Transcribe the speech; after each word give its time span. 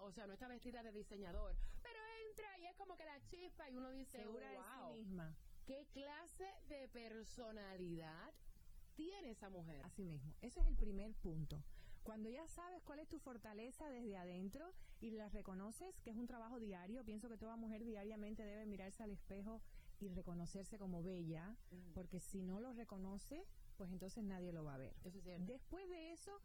O 0.00 0.12
sea, 0.12 0.26
no 0.26 0.34
está 0.34 0.48
vestida 0.48 0.82
de 0.82 0.92
diseñador, 0.92 1.56
pero 1.82 1.98
entra 2.28 2.58
y 2.58 2.66
es 2.66 2.76
como 2.76 2.96
que 2.96 3.04
la 3.04 3.20
chispa 3.26 3.68
y 3.70 3.76
uno 3.76 3.90
dice, 3.90 4.18
Segura 4.18 4.50
de 4.50 4.58
sí 4.58 4.98
misma. 4.98 5.34
¿Qué 5.66 5.86
clase 5.92 6.46
de 6.68 6.88
personalidad 6.88 8.32
tiene 8.94 9.30
esa 9.30 9.48
mujer? 9.48 9.82
Así 9.84 10.04
mismo, 10.04 10.34
ese 10.42 10.60
es 10.60 10.66
el 10.66 10.76
primer 10.76 11.14
punto. 11.14 11.62
Cuando 12.02 12.28
ya 12.28 12.46
sabes 12.48 12.82
cuál 12.82 12.98
es 12.98 13.08
tu 13.08 13.18
fortaleza 13.18 13.88
desde 13.88 14.18
adentro 14.18 14.74
y 15.00 15.10
la 15.12 15.30
reconoces, 15.30 15.98
que 16.02 16.10
es 16.10 16.16
un 16.16 16.26
trabajo 16.26 16.60
diario, 16.60 17.02
pienso 17.02 17.30
que 17.30 17.38
toda 17.38 17.56
mujer 17.56 17.82
diariamente 17.82 18.44
debe 18.44 18.66
mirarse 18.66 19.02
al 19.02 19.10
espejo 19.10 19.62
y 20.00 20.08
reconocerse 20.08 20.78
como 20.78 21.02
bella, 21.02 21.56
porque 21.94 22.20
si 22.20 22.42
no 22.42 22.60
lo 22.60 22.74
reconoce, 22.74 23.46
pues 23.78 23.90
entonces 23.90 24.22
nadie 24.22 24.52
lo 24.52 24.64
va 24.64 24.74
a 24.74 24.78
ver. 24.78 24.94
Eso 25.04 25.16
es 25.16 25.24
cierto. 25.24 25.46
Después 25.46 25.88
de 25.88 26.12
eso, 26.12 26.42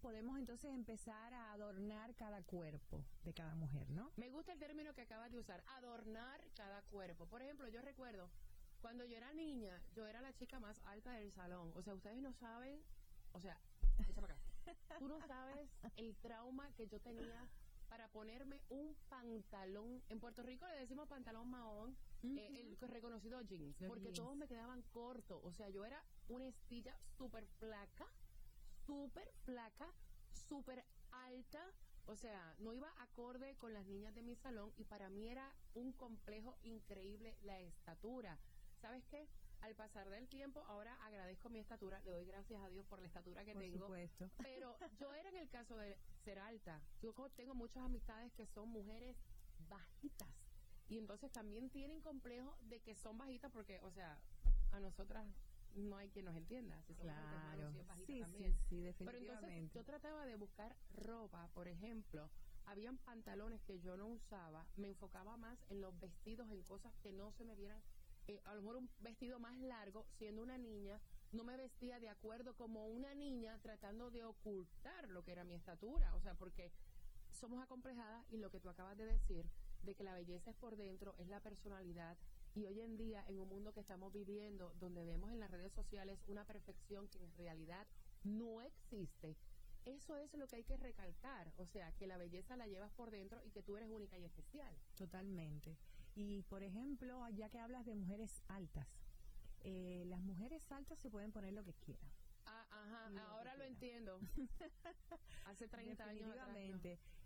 podemos 0.00 0.38
entonces 0.38 0.70
empezar 0.72 1.34
a 1.34 1.52
adornar 1.52 2.14
cada 2.14 2.42
cuerpo 2.42 3.04
de 3.24 3.34
cada 3.34 3.54
mujer, 3.54 3.90
¿no? 3.90 4.12
Me 4.16 4.30
gusta 4.30 4.52
el 4.52 4.58
término 4.58 4.94
que 4.94 5.02
acabas 5.02 5.32
de 5.32 5.38
usar, 5.38 5.62
adornar 5.76 6.40
cada 6.54 6.82
cuerpo. 6.82 7.26
Por 7.26 7.42
ejemplo, 7.42 7.68
yo 7.68 7.82
recuerdo, 7.82 8.30
cuando 8.80 9.04
yo 9.04 9.16
era 9.16 9.32
niña, 9.32 9.82
yo 9.94 10.06
era 10.06 10.20
la 10.20 10.32
chica 10.34 10.60
más 10.60 10.80
alta 10.84 11.12
del 11.12 11.32
salón. 11.32 11.72
O 11.74 11.82
sea, 11.82 11.94
ustedes 11.94 12.22
no 12.22 12.32
saben, 12.32 12.80
o 13.32 13.40
sea, 13.40 13.58
acá. 14.22 14.36
Tú 14.98 15.08
no 15.08 15.20
sabes 15.26 15.68
el 15.96 16.14
trauma 16.16 16.70
que 16.76 16.86
yo 16.86 17.00
tenía 17.00 17.46
para 17.88 18.08
ponerme 18.08 18.60
un 18.70 18.94
pantalón. 19.08 20.02
En 20.08 20.20
Puerto 20.20 20.42
Rico 20.42 20.66
le 20.66 20.78
decimos 20.78 21.08
pantalón 21.08 21.50
mahón, 21.50 21.96
eh, 22.22 22.76
el 22.80 22.88
reconocido 22.88 23.40
jeans, 23.42 23.76
porque 23.86 24.12
todos 24.12 24.36
me 24.36 24.46
quedaban 24.46 24.82
cortos. 24.92 25.40
O 25.44 25.52
sea, 25.52 25.68
yo 25.68 25.84
era 25.84 26.02
una 26.28 26.46
estilla 26.46 26.96
súper 27.16 27.46
flaca 27.58 28.06
súper 28.86 29.30
flaca, 29.44 29.92
súper 30.32 30.84
alta, 31.10 31.64
o 32.06 32.16
sea, 32.16 32.54
no 32.58 32.74
iba 32.74 32.92
acorde 32.98 33.56
con 33.56 33.72
las 33.72 33.86
niñas 33.86 34.14
de 34.14 34.22
mi 34.22 34.34
salón 34.36 34.72
y 34.76 34.84
para 34.84 35.08
mí 35.08 35.28
era 35.28 35.54
un 35.74 35.92
complejo 35.92 36.56
increíble 36.62 37.36
la 37.42 37.60
estatura. 37.60 38.38
¿Sabes 38.80 39.04
qué? 39.06 39.26
Al 39.62 39.74
pasar 39.74 40.10
del 40.10 40.28
tiempo, 40.28 40.62
ahora 40.66 40.94
agradezco 41.06 41.48
mi 41.48 41.58
estatura, 41.58 41.98
le 42.04 42.10
doy 42.10 42.26
gracias 42.26 42.60
a 42.62 42.68
Dios 42.68 42.84
por 42.86 43.00
la 43.00 43.06
estatura 43.06 43.44
que 43.44 43.54
por 43.54 43.62
tengo. 43.62 43.86
Supuesto. 43.86 44.30
Pero 44.42 44.76
yo 44.98 45.14
era 45.14 45.30
en 45.30 45.36
el 45.36 45.48
caso 45.48 45.76
de 45.78 45.96
ser 46.22 46.38
alta. 46.38 46.82
Yo 47.00 47.14
tengo 47.34 47.54
muchas 47.54 47.82
amistades 47.82 48.32
que 48.34 48.46
son 48.46 48.68
mujeres 48.68 49.16
bajitas 49.70 50.28
y 50.88 50.98
entonces 50.98 51.32
también 51.32 51.70
tienen 51.70 52.02
complejo 52.02 52.54
de 52.62 52.80
que 52.80 52.94
son 52.94 53.16
bajitas 53.16 53.50
porque, 53.50 53.80
o 53.80 53.90
sea, 53.90 54.18
a 54.72 54.80
nosotras 54.80 55.26
no 55.74 55.96
hay 55.96 56.08
quien 56.10 56.24
nos 56.24 56.36
entienda. 56.36 56.82
claro. 57.00 57.72
sí, 58.06 58.22
sí, 58.68 58.80
definitivamente. 58.80 59.04
Pero 59.04 59.18
entonces 59.18 59.72
yo 59.72 59.84
trataba 59.84 60.26
de 60.26 60.36
buscar 60.36 60.76
ropa, 60.94 61.48
por 61.54 61.68
ejemplo, 61.68 62.30
habían 62.66 62.98
pantalones 62.98 63.62
que 63.62 63.78
yo 63.80 63.96
no 63.96 64.06
usaba, 64.06 64.66
me 64.76 64.88
enfocaba 64.88 65.36
más 65.36 65.58
en 65.70 65.80
los 65.80 65.98
vestidos, 66.00 66.50
en 66.50 66.62
cosas 66.62 66.92
que 67.02 67.12
no 67.12 67.32
se 67.32 67.44
me 67.44 67.54
vieran, 67.54 67.82
eh, 68.26 68.40
a 68.44 68.54
lo 68.54 68.62
mejor 68.62 68.76
un 68.76 68.90
vestido 69.00 69.38
más 69.38 69.58
largo, 69.58 70.06
siendo 70.18 70.42
una 70.42 70.56
niña, 70.56 71.00
no 71.32 71.44
me 71.44 71.56
vestía 71.56 72.00
de 72.00 72.08
acuerdo 72.08 72.54
como 72.54 72.86
una 72.86 73.14
niña 73.14 73.58
tratando 73.62 74.10
de 74.10 74.24
ocultar 74.24 75.08
lo 75.08 75.24
que 75.24 75.32
era 75.32 75.44
mi 75.44 75.54
estatura, 75.54 76.14
o 76.14 76.20
sea, 76.20 76.34
porque 76.34 76.72
somos 77.32 77.62
acomplejadas 77.62 78.24
y 78.30 78.38
lo 78.38 78.50
que 78.50 78.60
tú 78.60 78.68
acabas 78.68 78.96
de 78.96 79.06
decir, 79.06 79.44
de 79.82 79.94
que 79.94 80.04
la 80.04 80.14
belleza 80.14 80.50
es 80.50 80.56
por 80.56 80.76
dentro, 80.76 81.14
es 81.18 81.28
la 81.28 81.40
personalidad, 81.40 82.16
y 82.54 82.66
hoy 82.66 82.80
en 82.80 82.96
día, 82.96 83.24
en 83.28 83.40
un 83.40 83.48
mundo 83.48 83.72
que 83.72 83.80
estamos 83.80 84.12
viviendo, 84.12 84.72
donde 84.78 85.04
vemos 85.04 85.30
en 85.30 85.40
las 85.40 85.50
redes 85.50 85.72
sociales 85.72 86.22
una 86.26 86.44
perfección 86.44 87.08
que 87.08 87.22
en 87.22 87.32
realidad 87.36 87.86
no 88.22 88.62
existe, 88.62 89.36
eso 89.84 90.16
es 90.16 90.32
lo 90.34 90.46
que 90.46 90.56
hay 90.56 90.64
que 90.64 90.76
recalcar. 90.76 91.52
O 91.56 91.66
sea, 91.66 91.92
que 91.92 92.06
la 92.06 92.16
belleza 92.16 92.56
la 92.56 92.66
llevas 92.66 92.92
por 92.92 93.10
dentro 93.10 93.40
y 93.44 93.50
que 93.50 93.62
tú 93.62 93.76
eres 93.76 93.90
única 93.90 94.18
y 94.18 94.24
especial. 94.24 94.74
Totalmente. 94.96 95.76
Y, 96.14 96.42
por 96.42 96.62
ejemplo, 96.62 97.28
ya 97.30 97.48
que 97.50 97.58
hablas 97.58 97.84
de 97.84 97.94
mujeres 97.94 98.42
altas, 98.48 98.86
eh, 99.62 100.04
las 100.06 100.20
mujeres 100.20 100.70
altas 100.72 100.98
se 100.98 101.10
pueden 101.10 101.32
poner 101.32 101.52
lo 101.52 101.64
que 101.64 101.74
quieran. 101.74 102.10
Ah, 102.46 102.66
ajá, 102.70 103.30
ahora 103.30 103.56
lo 103.56 103.64
entiendo. 103.64 104.20
Hace 105.44 105.66
30 105.66 106.04
años 106.04 106.30
atrás. 106.30 106.56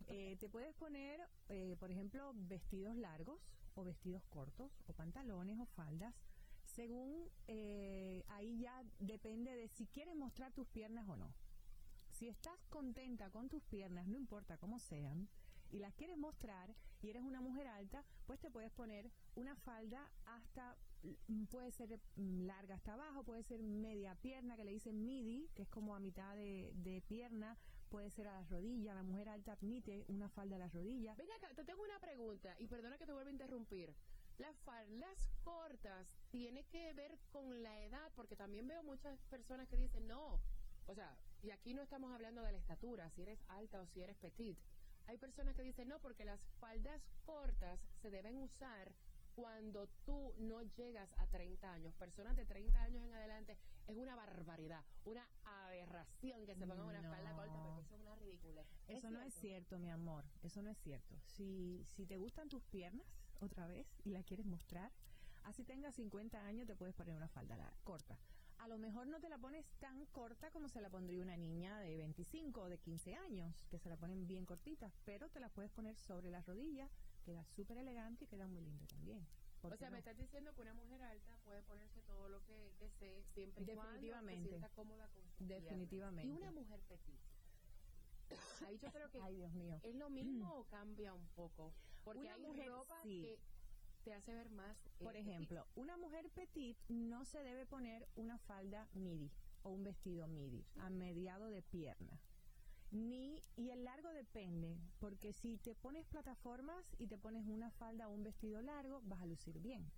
Eh, 0.06 0.36
te 0.38 0.48
puedes 0.48 0.74
poner, 0.74 1.20
eh, 1.48 1.76
por 1.78 1.90
ejemplo, 1.90 2.32
vestidos 2.34 2.96
largos, 2.96 3.40
o 3.78 3.84
vestidos 3.84 4.22
cortos 4.26 4.70
o 4.86 4.92
pantalones 4.92 5.58
o 5.58 5.66
faldas. 5.66 6.14
Según 6.64 7.30
eh, 7.46 8.24
ahí 8.28 8.58
ya 8.58 8.84
depende 8.98 9.54
de 9.54 9.68
si 9.68 9.86
quieres 9.86 10.16
mostrar 10.16 10.52
tus 10.52 10.66
piernas 10.68 11.08
o 11.08 11.16
no. 11.16 11.32
Si 12.10 12.28
estás 12.28 12.58
contenta 12.68 13.30
con 13.30 13.48
tus 13.48 13.62
piernas, 13.64 14.06
no 14.08 14.16
importa 14.16 14.58
cómo 14.58 14.78
sean, 14.78 15.28
y 15.70 15.78
las 15.78 15.94
quieres 15.94 16.18
mostrar, 16.18 16.74
y 17.00 17.10
eres 17.10 17.22
una 17.22 17.40
mujer 17.40 17.68
alta, 17.68 18.04
pues 18.26 18.40
te 18.40 18.50
puedes 18.50 18.72
poner 18.72 19.10
una 19.36 19.54
falda 19.54 20.10
hasta, 20.26 20.76
puede 21.50 21.70
ser 21.72 22.00
mm, 22.16 22.46
larga 22.46 22.74
hasta 22.74 22.94
abajo, 22.94 23.24
puede 23.24 23.42
ser 23.42 23.62
media 23.62 24.14
pierna, 24.16 24.56
que 24.56 24.64
le 24.64 24.72
dicen 24.72 25.04
midi, 25.04 25.48
que 25.54 25.62
es 25.62 25.68
como 25.68 25.94
a 25.94 26.00
mitad 26.00 26.34
de, 26.34 27.02
pierna, 27.06 27.56
puede 27.88 28.10
ser 28.10 28.28
a 28.28 28.40
las 28.40 28.50
rodillas, 28.50 28.94
la 28.94 29.02
mujer 29.02 29.28
alta 29.28 29.52
admite 29.52 30.04
una 30.08 30.28
falda 30.28 30.56
a 30.56 30.58
las 30.58 30.72
rodillas. 30.72 31.16
Ven 31.16 31.30
acá, 31.32 31.54
te 31.54 31.64
tengo 31.64 31.82
una 31.82 31.98
pregunta 32.00 32.54
y 32.58 32.66
perdona 32.66 32.98
que 32.98 33.06
te 33.06 33.12
vuelva 33.12 33.30
a 33.30 33.32
interrumpir. 33.32 33.94
Las 34.38 34.56
faldas 34.60 35.30
cortas 35.42 36.06
tiene 36.30 36.64
que 36.64 36.92
ver 36.92 37.18
con 37.30 37.62
la 37.62 37.80
edad, 37.82 38.12
porque 38.14 38.36
también 38.36 38.68
veo 38.68 38.82
muchas 38.82 39.18
personas 39.24 39.68
que 39.68 39.76
dicen, 39.76 40.06
no, 40.06 40.40
o 40.86 40.94
sea, 40.94 41.16
y 41.42 41.50
aquí 41.50 41.74
no 41.74 41.82
estamos 41.82 42.12
hablando 42.12 42.42
de 42.42 42.52
la 42.52 42.58
estatura, 42.58 43.10
si 43.10 43.22
eres 43.22 43.42
alta 43.48 43.80
o 43.80 43.86
si 43.86 44.02
eres 44.02 44.16
petit. 44.18 44.58
Hay 45.06 45.16
personas 45.16 45.56
que 45.56 45.62
dicen, 45.62 45.88
no, 45.88 45.98
porque 46.00 46.24
las 46.24 46.40
faldas 46.60 47.00
cortas 47.24 47.80
se 48.02 48.10
deben 48.10 48.36
usar 48.36 48.92
cuando 49.38 49.86
tú 50.04 50.34
no 50.38 50.62
llegas 50.62 51.08
a 51.16 51.26
30 51.28 51.72
años. 51.72 51.94
Personas 51.94 52.34
de 52.34 52.44
30 52.44 52.82
años 52.82 53.04
en 53.04 53.12
adelante 53.12 53.56
es 53.86 53.96
una 53.96 54.16
barbaridad, 54.16 54.84
una 55.04 55.28
aberración 55.44 56.44
que 56.44 56.56
se 56.56 56.66
pongan 56.66 56.86
una 56.86 57.02
falda 57.08 57.36
corta, 57.36 57.62
porque 57.62 57.82
eso 57.82 57.94
es 57.94 58.00
una 58.00 58.16
ridícula. 58.16 58.64
Eso 58.88 59.10
no 59.12 59.20
es 59.22 59.32
cierto, 59.34 59.78
mi 59.78 59.90
amor, 59.90 60.24
eso 60.42 60.60
no 60.60 60.70
es 60.70 60.78
cierto. 60.78 61.16
Si, 61.22 61.84
si 61.84 62.04
te 62.04 62.16
gustan 62.16 62.48
tus 62.48 62.64
piernas, 62.64 63.06
otra 63.38 63.68
vez, 63.68 63.86
y 64.02 64.10
las 64.10 64.24
quieres 64.24 64.44
mostrar, 64.44 64.90
así 65.44 65.62
tengas 65.62 65.94
50 65.94 66.44
años 66.44 66.66
te 66.66 66.74
puedes 66.74 66.96
poner 66.96 67.14
una 67.14 67.28
falda 67.28 67.72
corta. 67.84 68.18
A 68.58 68.66
lo 68.66 68.76
mejor 68.76 69.06
no 69.06 69.20
te 69.20 69.28
la 69.28 69.38
pones 69.38 69.64
tan 69.78 70.04
corta 70.06 70.50
como 70.50 70.68
se 70.68 70.80
la 70.80 70.90
pondría 70.90 71.22
una 71.22 71.36
niña 71.36 71.78
de 71.78 71.96
25 71.96 72.62
o 72.62 72.68
de 72.68 72.78
15 72.78 73.14
años, 73.14 73.64
que 73.70 73.78
se 73.78 73.88
la 73.88 73.96
ponen 73.96 74.26
bien 74.26 74.44
cortitas, 74.46 74.92
pero 75.04 75.28
te 75.28 75.38
la 75.38 75.48
puedes 75.48 75.70
poner 75.70 75.96
sobre 75.96 76.32
las 76.32 76.44
rodillas, 76.44 76.90
queda 77.28 77.44
súper 77.44 77.76
elegante 77.76 78.24
y 78.24 78.26
queda 78.26 78.46
muy 78.46 78.62
lindo 78.62 78.86
también. 78.86 79.26
¿Por 79.60 79.74
O 79.74 79.76
sea, 79.76 79.88
no? 79.88 79.92
me 79.92 79.98
estás 79.98 80.16
diciendo 80.16 80.54
que 80.54 80.62
una 80.62 80.72
mujer 80.72 81.02
alta 81.02 81.36
puede 81.44 81.62
ponerse 81.62 82.00
todo 82.02 82.28
lo 82.30 82.42
que 82.44 82.72
desee 82.80 83.22
siempre 83.34 83.64
y 83.64 83.66
cuando 83.66 83.82
se 83.82 83.96
Definitivamente. 83.98 84.48
sienta 84.48 84.68
cómoda 84.70 85.08
con 85.08 85.22
piernas. 85.36 85.62
Definitivamente. 85.62 86.26
Y 86.28 86.32
una 86.32 86.50
mujer 86.52 86.80
petit. 86.88 87.20
Ahí 88.66 88.78
yo 88.78 88.90
creo 88.92 89.10
que 89.10 89.20
Ay, 89.20 89.34
Dios 89.36 89.52
mío. 89.52 89.78
es 89.82 89.94
lo 89.94 90.08
mismo 90.10 90.54
o 90.54 90.64
cambia 90.64 91.12
un 91.12 91.26
poco. 91.34 91.74
Porque 92.04 92.20
Una 92.20 92.34
hay 92.34 92.40
mujer, 92.42 92.68
ropa 92.68 93.02
sí. 93.02 93.20
que 93.22 93.38
te 94.04 94.14
hace 94.14 94.32
ver 94.34 94.48
más. 94.50 94.86
eh, 94.86 94.90
Por 95.04 95.12
petit. 95.12 95.26
ejemplo, 95.28 95.66
una 95.74 95.96
mujer 95.98 96.30
petit 96.30 96.78
no 96.88 97.24
se 97.26 97.42
debe 97.42 97.66
poner 97.66 98.08
una 98.16 98.38
falda 98.38 98.88
midi 98.94 99.30
o 99.64 99.70
un 99.70 99.82
vestido 99.82 100.26
midi 100.28 100.64
a 100.76 100.88
mediado 100.88 101.50
de 101.50 101.62
pierna. 101.62 102.18
Ni, 102.90 103.42
y 103.56 103.70
el 103.70 103.84
largo 103.84 104.10
depende, 104.12 104.78
porque 104.98 105.32
si 105.32 105.58
te 105.58 105.74
pones 105.74 106.06
plataformas 106.06 106.84
y 106.98 107.06
te 107.06 107.18
pones 107.18 107.46
una 107.46 107.70
falda 107.72 108.08
o 108.08 108.12
un 108.12 108.22
vestido 108.22 108.62
largo, 108.62 109.02
vas 109.04 109.20
a 109.20 109.26
lucir 109.26 109.60
bien. 109.60 109.90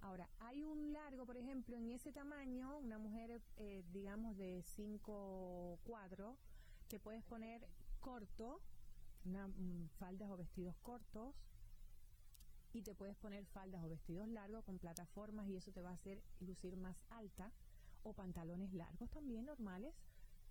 Ahora, 0.00 0.28
hay 0.38 0.62
un 0.62 0.92
largo, 0.92 1.26
por 1.26 1.36
ejemplo, 1.36 1.76
en 1.76 1.90
ese 1.90 2.12
tamaño, 2.12 2.78
una 2.78 2.98
mujer, 2.98 3.42
eh, 3.56 3.84
digamos, 3.90 4.36
de 4.36 4.62
5'4", 4.62 6.36
te 6.86 7.00
puedes 7.00 7.24
poner 7.24 7.68
corto, 8.00 8.60
una, 9.24 9.48
mm, 9.48 9.88
faldas 9.98 10.30
o 10.30 10.36
vestidos 10.36 10.76
cortos, 10.82 11.34
y 12.72 12.82
te 12.82 12.94
puedes 12.94 13.16
poner 13.16 13.44
faldas 13.46 13.82
o 13.82 13.88
vestidos 13.88 14.28
largos 14.28 14.64
con 14.64 14.78
plataformas 14.78 15.48
y 15.48 15.56
eso 15.56 15.72
te 15.72 15.82
va 15.82 15.90
a 15.90 15.94
hacer 15.94 16.22
lucir 16.40 16.76
más 16.76 16.96
alta 17.10 17.50
o 18.02 18.12
pantalones 18.12 18.72
largos 18.72 19.10
también 19.10 19.46
normales 19.46 19.94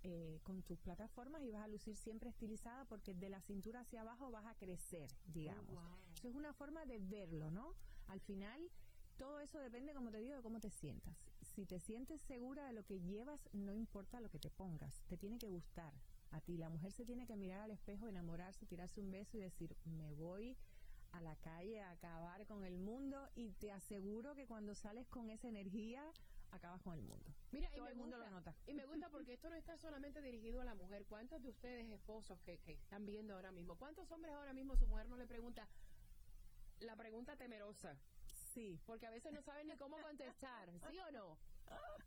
eh, 0.04 0.40
con 0.44 0.62
tus 0.64 0.80
plataformas 0.80 1.42
y 1.44 1.52
vas 1.52 1.64
a 1.64 1.68
lucir 1.68 1.96
siempre 1.96 2.30
estilizada 2.30 2.86
porque 2.86 3.14
de 3.14 3.30
la 3.30 3.42
cintura 3.42 3.82
hacia 3.82 4.02
abajo 4.02 4.32
vas 4.32 4.46
a 4.46 4.56
crecer, 4.56 5.10
digamos. 5.26 5.68
wow. 5.68 5.98
Eso 6.16 6.30
es 6.30 6.36
una 6.36 6.54
forma 6.54 6.86
de 6.86 7.00
verlo, 7.00 7.52
¿no? 7.52 7.74
Al 8.08 8.20
final, 8.22 8.70
todo 9.18 9.40
eso 9.40 9.60
depende, 9.60 9.94
como 9.94 10.12
te 10.12 10.20
digo, 10.20 10.36
de 10.36 10.42
cómo 10.42 10.60
te 10.60 10.70
sientas. 10.70 11.18
Si 11.42 11.66
te 11.66 11.80
sientes 11.80 12.22
segura 12.22 12.66
de 12.66 12.74
lo 12.74 12.86
que 12.86 13.00
llevas, 13.00 13.50
no 13.54 13.74
importa 13.74 14.22
lo 14.22 14.30
que 14.30 14.40
te 14.40 14.50
pongas, 14.50 15.04
te 15.08 15.18
tiene 15.18 15.38
que 15.40 15.50
gustar 15.50 15.94
a 16.32 16.42
ti. 16.42 16.58
La 16.58 16.70
mujer 16.70 16.92
se 16.92 17.06
tiene 17.06 17.26
que 17.26 17.36
mirar 17.36 17.62
al 17.62 17.72
espejo, 17.72 18.08
enamorarse, 18.08 18.66
tirarse 18.66 19.02
un 19.02 19.12
beso 19.12 19.38
y 19.38 19.42
decir, 19.42 19.76
me 19.86 20.12
voy 20.14 20.58
a 21.12 21.22
la 21.22 21.36
calle 21.38 21.82
a 21.82 21.92
acabar 21.92 22.46
con 22.46 22.64
el 22.64 22.78
mundo 22.78 23.30
y 23.36 23.52
te 23.54 23.72
aseguro 23.72 24.36
que 24.36 24.46
cuando 24.46 24.76
sales 24.76 25.08
con 25.08 25.30
esa 25.30 25.48
energía, 25.48 26.04
acabas 26.52 26.82
con 26.82 26.94
el 26.94 27.02
mundo. 27.02 27.34
Mira, 27.52 27.70
y 27.76 27.82
me 27.82 27.90
el 27.90 27.96
mundo 27.96 28.18
gusta, 28.18 28.32
lo 28.32 28.38
nota. 28.38 28.56
Y 28.68 28.74
me 28.74 28.86
gusta 28.86 29.10
porque 29.12 29.34
esto 29.34 29.50
no 29.50 29.56
está 29.56 29.78
solamente 29.78 30.22
dirigido 30.22 30.62
a 30.62 30.66
la 30.66 30.76
mujer. 30.76 31.06
¿Cuántos 31.06 31.42
de 31.42 31.50
ustedes, 31.50 31.90
esposos 31.92 32.40
que, 32.42 32.58
que 32.60 32.74
están 32.74 33.06
viendo 33.06 33.36
ahora 33.36 33.52
mismo, 33.52 33.76
cuántos 33.76 34.12
hombres 34.12 34.34
ahora 34.34 34.54
mismo 34.54 34.76
su 34.76 34.88
mujer 34.88 35.08
no 35.08 35.18
le 35.18 35.28
pregunta 35.28 35.68
la 36.80 36.96
pregunta 36.96 37.36
temerosa? 37.36 37.98
Sí. 38.54 38.80
Porque 38.86 39.08
a 39.08 39.12
veces 39.12 39.34
no 39.34 39.42
saben 39.42 39.68
ni 39.68 39.78
cómo 39.78 39.98
contestar, 40.02 40.70
¿sí 40.90 41.00
o 41.00 41.12
no? 41.12 41.38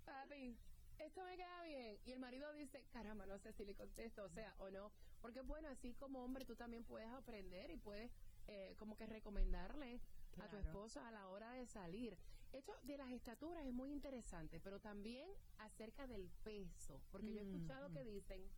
Papi, 0.05 0.59
esto 0.99 1.25
me 1.25 1.37
queda 1.37 1.63
bien. 1.63 1.99
Y 2.05 2.13
el 2.13 2.19
marido 2.19 2.53
dice, 2.53 2.85
caramba, 2.93 3.27
no 3.27 3.39
sé 3.39 3.53
si 3.53 3.65
le 3.65 3.75
contesto, 3.75 4.25
o 4.25 4.29
sea, 4.29 4.55
o 4.59 4.71
no. 4.71 4.91
Porque 5.21 5.41
bueno, 5.43 5.69
así 5.69 5.95
como 5.95 6.25
hombre 6.25 6.45
tú 6.45 6.57
también 6.57 6.85
puedes 6.85 7.09
aprender 7.11 7.71
y 7.71 7.77
puedes 7.77 8.11
eh, 8.49 8.75
como 8.79 8.97
que 8.97 9.07
recomendarle 9.07 10.01
a 10.41 10.49
tu 10.49 10.57
esposa 10.57 11.07
a 11.07 11.11
la 11.11 11.29
hora 11.29 11.53
de 11.53 11.67
salir. 11.67 12.17
Esto 12.53 12.73
de 12.83 12.97
las 12.99 13.11
estaturas 13.13 13.65
es 13.65 13.73
muy 13.73 13.91
interesante, 13.93 14.61
pero 14.61 14.81
también 14.81 15.31
acerca 15.59 16.07
del 16.07 16.29
peso. 16.43 17.01
Porque 17.11 17.33
yo 17.33 17.41
he 17.41 17.45
escuchado 17.45 17.89
Mm, 17.89 17.93
que 17.93 18.05
dicen, 18.05 18.51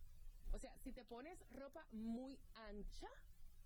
o 0.51 0.59
sea, 0.59 0.75
si 0.79 0.91
te 0.93 1.03
pones 1.05 1.43
ropa 1.51 1.85
muy 1.91 2.39
ancha, 2.55 3.07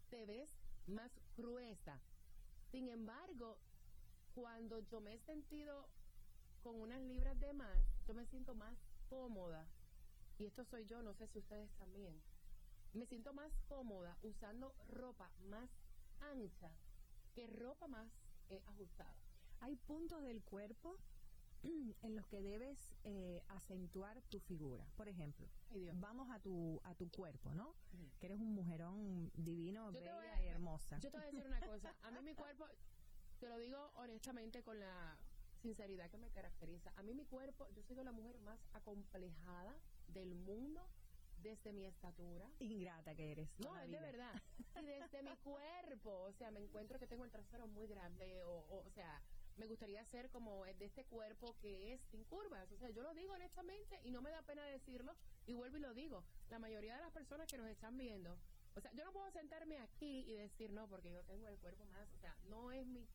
te 0.10 0.26
ves 0.26 0.58
más 0.88 1.12
gruesa. 1.36 2.02
Sin 2.72 2.90
embargo, 2.90 3.58
cuando 4.34 4.80
yo 4.80 5.00
me 5.02 5.14
he 5.16 5.20
sentido 5.20 5.88
con 6.62 6.76
unas 6.82 7.02
libras 7.02 7.40
de 7.40 7.54
más, 7.54 7.80
yo 8.06 8.14
me 8.14 8.26
siento 8.26 8.54
más 8.56 8.78
cómoda. 9.10 9.66
Y 10.38 10.46
esto 10.46 10.66
soy 10.66 10.86
yo, 10.86 11.02
no 11.02 11.14
sé 11.14 11.28
si 11.28 11.40
ustedes 11.40 11.72
también. 11.78 12.22
Me 12.94 13.06
siento 13.06 13.34
más 13.34 13.52
cómoda 13.68 14.18
usando 14.24 14.76
ropa 14.90 15.32
más 15.40 15.70
ancha 16.20 16.72
que 17.34 17.48
ropa 17.48 17.88
más 17.88 18.12
eh, 18.50 18.62
ajustada. 18.66 19.27
Hay 19.62 19.76
puntos 19.76 20.22
del 20.24 20.42
cuerpo 20.44 20.98
en 21.64 22.16
los 22.16 22.28
que 22.28 22.42
debes 22.42 22.94
eh, 23.04 23.44
acentuar 23.50 24.22
tu 24.24 24.40
figura. 24.40 24.86
Por 24.96 25.08
ejemplo, 25.08 25.48
Ay, 25.72 25.90
vamos 25.96 26.30
a 26.32 26.40
tu 26.40 26.80
a 26.84 26.94
tu 26.96 27.10
cuerpo, 27.10 27.54
¿no? 27.54 27.76
Que 28.20 28.28
eres 28.28 28.40
un 28.40 28.54
mujerón 28.54 29.32
divino, 29.36 29.92
Yo 29.92 30.00
bella 30.00 30.34
a- 30.36 30.44
y 30.44 30.48
hermosa. 30.48 31.00
Yo 31.00 31.10
te 31.12 31.18
voy 31.18 31.24
a 31.24 31.32
decir 31.32 31.46
una 31.46 31.60
cosa. 31.62 31.96
A 32.04 32.12
mí 32.12 32.22
mi 32.22 32.34
cuerpo, 32.36 32.66
te 33.40 33.50
lo 33.50 33.58
digo 33.58 33.92
honestamente 33.96 34.64
con 34.64 34.80
la 34.80 35.18
sinceridad 35.62 36.10
que 36.10 36.18
me 36.18 36.30
caracteriza. 36.30 36.92
A 36.96 37.04
mí 37.04 37.14
mi 37.16 37.26
cuerpo, 37.26 37.68
yo 37.72 37.82
soy 37.84 37.96
la 38.04 38.12
mujer 38.12 38.40
más 38.40 38.60
acomplejada 38.74 39.76
del 40.08 40.36
mundo 40.36 40.88
desde 41.42 41.74
mi 41.74 41.86
estatura. 41.86 42.50
Ingrata 42.60 43.16
que 43.16 43.32
eres. 43.32 43.50
No, 43.60 43.78
es 43.78 43.90
de 43.90 44.00
verdad. 44.00 44.34
Y 44.82 44.86
desde 44.86 45.24
mi 45.24 45.36
cuerpo, 45.44 46.22
o 46.22 46.32
sea, 46.34 46.52
me 46.52 46.60
encuentro 46.60 47.00
que 47.00 47.08
tengo 47.08 47.26
el 47.26 47.32
trasero 47.32 47.68
muy 47.68 47.88
grande, 47.88 48.44
o, 48.44 48.52
o, 48.52 48.86
o 48.86 48.90
sea, 48.92 49.22
me 49.58 49.66
gustaría 49.68 50.04
ser 50.06 50.30
como 50.30 50.64
de 50.66 50.86
este 50.86 51.04
cuerpo 51.06 51.56
que 51.62 51.94
es 51.94 52.02
sin 52.12 52.24
curvas. 52.26 52.72
O 52.72 52.78
sea, 52.78 52.90
yo 52.90 53.04
lo 53.04 53.14
digo 53.14 53.34
honestamente 53.34 54.00
y 54.04 54.12
no 54.12 54.22
me 54.22 54.30
da 54.32 54.42
pena 54.44 54.64
decirlo, 54.66 55.16
y 55.46 55.54
vuelvo 55.54 55.78
y 55.78 55.82
lo 55.82 55.94
digo. 55.94 56.24
La 56.50 56.60
mayoría 56.60 56.96
de 56.96 57.02
las 57.02 57.12
personas 57.12 57.48
que 57.48 57.58
nos 57.58 57.68
están 57.68 57.98
viendo, 57.98 58.38
o 58.76 58.82
sea, 58.82 58.92
yo 58.94 59.04
no 59.04 59.12
puedo 59.12 59.30
sentarme 59.32 59.80
aquí 59.80 60.24
y 60.28 60.36
decir 60.36 60.72
no, 60.72 60.88
porque 60.88 61.12
yo 61.12 61.24
tengo 61.24 61.48
el 61.48 61.58
cuerpo 61.58 61.86
más, 61.86 62.08
o 62.14 62.20
sea, 62.20 62.36
no 62.50 62.72
es 62.72 62.86
mi, 62.86 63.08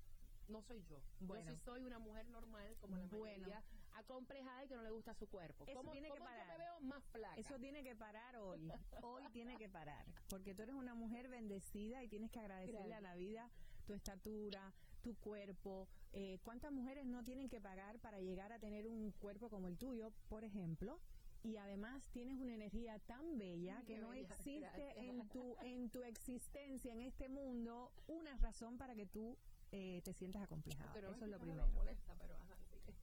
no 0.49 0.61
soy 0.62 0.82
yo. 0.84 1.00
Bueno. 1.20 1.50
Yo 1.50 1.56
sí 1.56 1.62
soy 1.64 1.84
una 1.84 1.99
mujer 1.99 2.28
normal, 2.28 2.76
como 2.80 2.96
la 2.96 3.06
Bueno. 3.06 3.25
mayoría, 3.42 3.62
acomplejada 3.92 4.64
y 4.64 4.68
que 4.68 4.75
no 4.75 4.82
le 4.82 4.90
gusta 4.90 5.14
su 5.14 5.28
cuerpo. 5.28 5.64
Eso 5.66 5.78
¿Cómo, 5.78 5.92
tiene 5.92 6.08
que 6.11 6.18
yo 6.18 6.25
parar. 6.25 6.46
me 6.49 6.64
veo 6.64 6.80
más 6.80 7.04
flaca? 7.12 7.37
Eso 7.37 7.58
tiene 7.58 7.84
que 7.84 7.94
parar 7.94 8.37
hoy. 8.37 8.72
Hoy 9.02 9.22
tiene 9.32 9.56
que 9.58 9.68
parar. 9.68 10.04
Porque 10.28 10.54
tú 10.54 10.62
eres 10.62 10.75
una 10.75 10.94
mujer 10.94 11.28
bendecida 11.28 12.02
y 12.02 12.08
tienes 12.08 12.30
que 12.30 12.40
agradecerle 12.40 12.78
Gracias. 12.88 12.99
a 12.99 13.00
la 13.02 13.14
vida 13.14 13.50
tu 13.87 13.92
estatura, 13.94 14.72
tu 15.02 15.14
cuerpo. 15.16 15.88
Eh, 16.12 16.38
¿Cuántas 16.42 16.73
mujeres 16.73 17.06
no 17.06 17.23
tienen 17.25 17.49
que 17.49 17.61
pagar 17.61 17.99
para 18.00 18.21
llegar 18.21 18.52
a 18.52 18.59
tener 18.59 18.87
un 18.87 19.11
cuerpo 19.12 19.50
como 19.50 19.68
el 19.68 19.76
tuyo, 19.76 20.12
por 20.28 20.44
ejemplo? 20.44 20.99
Y 21.44 21.56
además 21.56 22.09
tienes 22.12 22.38
una 22.38 22.54
energía 22.54 22.99
tan 23.00 23.37
bella 23.37 23.82
que 23.85 23.99
no 23.99 24.11
bella, 24.11 24.23
existe 24.23 24.61
gracias. 24.61 24.97
en 24.97 25.28
tu, 25.28 25.56
en 25.61 25.90
tu 25.90 26.02
existencia 26.04 26.92
en 26.92 27.00
este 27.02 27.28
mundo 27.28 27.92
una 28.06 28.37
razón 28.37 28.78
para 28.78 28.94
que 28.94 29.06
tú 29.06 29.37
eh, 29.73 30.02
te 30.04 30.12
sientas 30.12 30.42
acomplejada. 30.42 30.92
Pero 30.92 31.11
Eso 31.11 31.25
es 31.25 31.30
lo 31.30 31.38
me 31.38 31.44
primero. 31.47 31.66
molesta, 31.71 32.14
pero 32.16 32.37
ajá, 32.37 32.56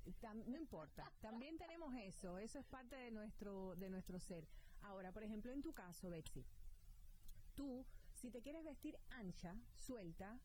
sí. 0.06 0.14
Tam- 0.22 0.46
no 0.46 0.58
importa, 0.58 1.12
también 1.20 1.58
tenemos 1.58 1.94
eso, 1.96 2.38
eso 2.40 2.60
es 2.60 2.66
parte 2.66 2.96
de 2.96 3.12
nuestro, 3.12 3.76
de 3.76 3.90
nuestro 3.90 4.20
ser. 4.20 4.48
Ahora, 4.82 5.12
por 5.12 5.24
ejemplo, 5.24 5.52
en 5.52 5.62
tu 5.62 5.74
caso, 5.74 6.10
Betsy, 6.10 6.46
tú, 7.56 7.86
si 8.14 8.32
te 8.32 8.42
quieres 8.42 8.64
vestir 8.64 8.98
ancha, 9.10 9.56
suelta, 9.76 10.40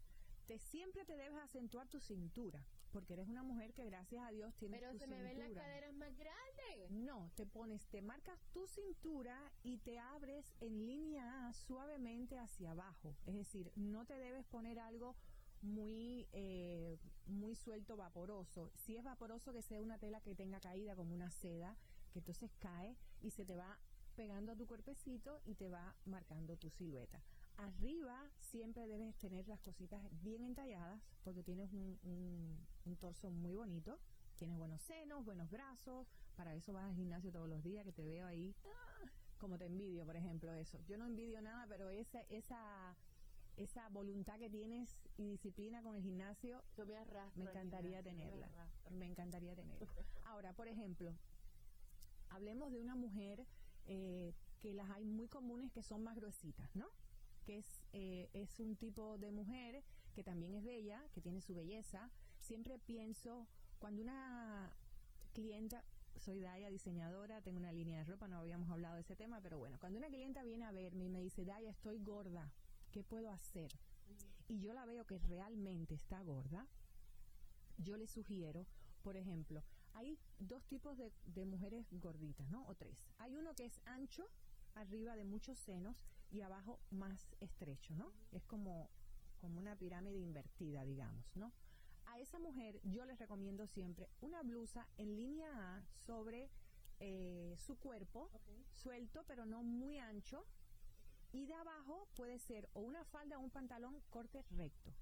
te 0.46 0.58
siempre 0.58 1.04
te 1.04 1.16
debes 1.16 1.38
acentuar 1.42 1.88
tu 1.88 2.00
cintura, 2.00 2.64
porque 2.90 3.14
eres 3.14 3.28
una 3.28 3.42
mujer 3.42 3.72
que 3.74 3.84
gracias 3.84 4.24
a 4.26 4.30
Dios 4.30 4.54
tienes 4.56 4.80
Pero 4.80 4.92
tu 4.92 4.98
se 4.98 5.06
me 5.06 5.22
ven 5.22 5.38
las 5.38 5.52
caderas 5.52 5.94
más 5.94 6.16
grandes. 6.16 6.90
No, 6.90 7.30
te 7.34 7.46
pones, 7.46 7.86
te 7.88 8.02
marcas 8.02 8.38
tu 8.52 8.66
cintura 8.66 9.52
y 9.62 9.78
te 9.78 9.98
abres 9.98 10.52
en 10.60 10.86
línea 10.86 11.48
A 11.48 11.52
suavemente 11.54 12.38
hacia 12.38 12.72
abajo. 12.72 13.16
Es 13.26 13.34
decir, 13.34 13.72
no 13.76 14.04
te 14.04 14.18
debes 14.18 14.44
poner 14.46 14.78
algo 14.78 15.16
muy 15.62 16.28
eh, 16.32 16.98
muy 17.26 17.54
suelto, 17.54 17.96
vaporoso. 17.96 18.70
Si 18.74 18.96
es 18.96 19.04
vaporoso, 19.04 19.52
que 19.52 19.62
sea 19.62 19.80
una 19.80 19.98
tela 19.98 20.20
que 20.20 20.34
tenga 20.34 20.60
caída 20.60 20.94
como 20.94 21.14
una 21.14 21.30
seda, 21.30 21.76
que 22.12 22.18
entonces 22.18 22.54
cae 22.58 22.96
y 23.22 23.30
se 23.30 23.44
te 23.44 23.56
va 23.56 23.78
pegando 24.14 24.52
a 24.52 24.56
tu 24.56 24.66
cuerpecito 24.66 25.40
y 25.44 25.54
te 25.54 25.68
va 25.68 25.96
marcando 26.04 26.56
tu 26.56 26.70
silueta. 26.70 27.20
Arriba 27.56 28.30
siempre 28.40 28.86
debes 28.86 29.14
tener 29.16 29.46
las 29.46 29.60
cositas 29.60 30.02
bien 30.22 30.42
entalladas 30.42 31.00
porque 31.22 31.42
tienes 31.44 31.72
un, 31.72 31.98
un- 32.02 32.66
un 32.84 32.96
torso 32.96 33.30
muy 33.30 33.54
bonito, 33.54 33.98
tienes 34.36 34.58
buenos 34.58 34.82
senos, 34.82 35.24
buenos 35.24 35.50
brazos, 35.50 36.06
para 36.36 36.54
eso 36.54 36.72
vas 36.72 36.84
al 36.84 36.94
gimnasio 36.94 37.30
todos 37.30 37.48
los 37.48 37.62
días 37.62 37.84
que 37.84 37.92
te 37.92 38.04
veo 38.04 38.26
ahí, 38.26 38.54
ah, 38.64 39.08
como 39.38 39.56
te 39.56 39.66
envidio, 39.66 40.04
por 40.04 40.16
ejemplo, 40.16 40.52
eso. 40.52 40.80
Yo 40.86 40.98
no 40.98 41.06
envidio 41.06 41.40
nada, 41.40 41.66
pero 41.68 41.90
esa, 41.90 42.20
esa, 42.22 42.96
esa 43.56 43.88
voluntad 43.90 44.38
que 44.38 44.50
tienes 44.50 44.98
y 45.16 45.28
disciplina 45.28 45.80
con 45.82 45.94
el 45.94 46.02
gimnasio, 46.02 46.62
Yo 46.76 46.84
me 46.86 46.96
arrastro. 46.96 47.44
me 47.44 47.50
encantaría 47.50 47.98
gimnasio, 48.02 48.12
me 48.18 48.24
tenerla. 48.24 48.46
arrastro. 48.46 48.90
Me 48.96 49.06
encantaría 49.06 49.54
tenerla. 49.54 49.86
Ahora, 50.24 50.52
por 50.54 50.66
ejemplo, 50.66 51.14
hablemos 52.30 52.72
de 52.72 52.80
una 52.80 52.96
mujer 52.96 53.46
eh, 53.86 54.34
que 54.60 54.74
las 54.74 54.90
hay 54.90 55.04
muy 55.04 55.28
comunes 55.28 55.70
que 55.72 55.82
son 55.84 56.02
más 56.02 56.16
gruesitas, 56.16 56.74
¿no? 56.74 56.88
Que 57.44 57.58
es, 57.58 57.84
eh, 57.92 58.30
es 58.32 58.58
un 58.60 58.76
tipo 58.76 59.18
de 59.18 59.30
mujer 59.30 59.82
que 60.14 60.22
también 60.22 60.54
es 60.54 60.64
bella, 60.64 61.04
que 61.12 61.20
tiene 61.20 61.40
su 61.40 61.54
belleza. 61.54 62.10
Siempre 62.40 62.78
pienso, 62.78 63.46
cuando 63.78 64.02
una 64.02 64.72
clienta, 65.32 65.84
soy 66.16 66.40
Daya, 66.40 66.70
diseñadora, 66.70 67.42
tengo 67.42 67.58
una 67.58 67.72
línea 67.72 67.98
de 67.98 68.04
ropa, 68.04 68.28
no 68.28 68.38
habíamos 68.38 68.70
hablado 68.70 68.94
de 68.94 69.02
ese 69.02 69.16
tema, 69.16 69.40
pero 69.40 69.58
bueno, 69.58 69.78
cuando 69.78 69.98
una 69.98 70.08
clienta 70.08 70.42
viene 70.42 70.64
a 70.64 70.72
verme 70.72 71.04
y 71.04 71.08
me 71.10 71.20
dice, 71.20 71.44
Daya, 71.44 71.70
estoy 71.70 71.98
gorda, 71.98 72.52
¿qué 72.92 73.02
puedo 73.02 73.30
hacer? 73.30 73.72
Y 74.48 74.60
yo 74.60 74.72
la 74.72 74.86
veo 74.86 75.04
que 75.06 75.18
realmente 75.18 75.94
está 75.94 76.22
gorda, 76.22 76.66
yo 77.78 77.96
le 77.96 78.06
sugiero, 78.06 78.66
por 79.02 79.16
ejemplo, 79.16 79.62
hay 79.94 80.18
dos 80.38 80.64
tipos 80.66 80.96
de, 80.96 81.12
de 81.26 81.44
mujeres 81.44 81.86
gorditas, 81.92 82.48
¿no? 82.50 82.66
O 82.66 82.74
tres. 82.74 82.96
Hay 83.18 83.36
uno 83.36 83.54
que 83.54 83.64
es 83.64 83.80
ancho, 83.84 84.28
arriba 84.74 85.16
de 85.16 85.24
muchos 85.24 85.58
senos 85.58 85.96
y 86.30 86.40
abajo 86.40 86.80
más 86.90 87.34
estrecho, 87.40 87.94
¿no? 87.94 88.12
Es 88.32 88.44
como, 88.44 88.90
como 89.40 89.60
una 89.60 89.76
pirámide 89.76 90.18
invertida, 90.18 90.84
digamos, 90.84 91.24
¿no? 91.36 91.52
A 92.06 92.18
esa 92.20 92.38
mujer 92.38 92.80
yo 92.84 93.04
les 93.04 93.18
recomiendo 93.18 93.66
siempre 93.66 94.08
una 94.20 94.42
blusa 94.42 94.86
en 94.98 95.16
línea 95.16 95.76
A 95.76 95.82
sobre 96.06 96.50
eh, 97.00 97.56
su 97.58 97.76
cuerpo, 97.78 98.30
suelto 98.74 99.24
pero 99.26 99.46
no 99.46 99.62
muy 99.62 99.98
ancho, 99.98 100.46
y 101.32 101.46
de 101.46 101.54
abajo 101.54 102.08
puede 102.14 102.38
ser 102.38 102.68
o 102.74 102.80
una 102.80 103.04
falda 103.04 103.38
o 103.38 103.40
un 103.40 103.50
pantalón 103.50 104.00
corte 104.10 104.44
recto, 104.50 104.94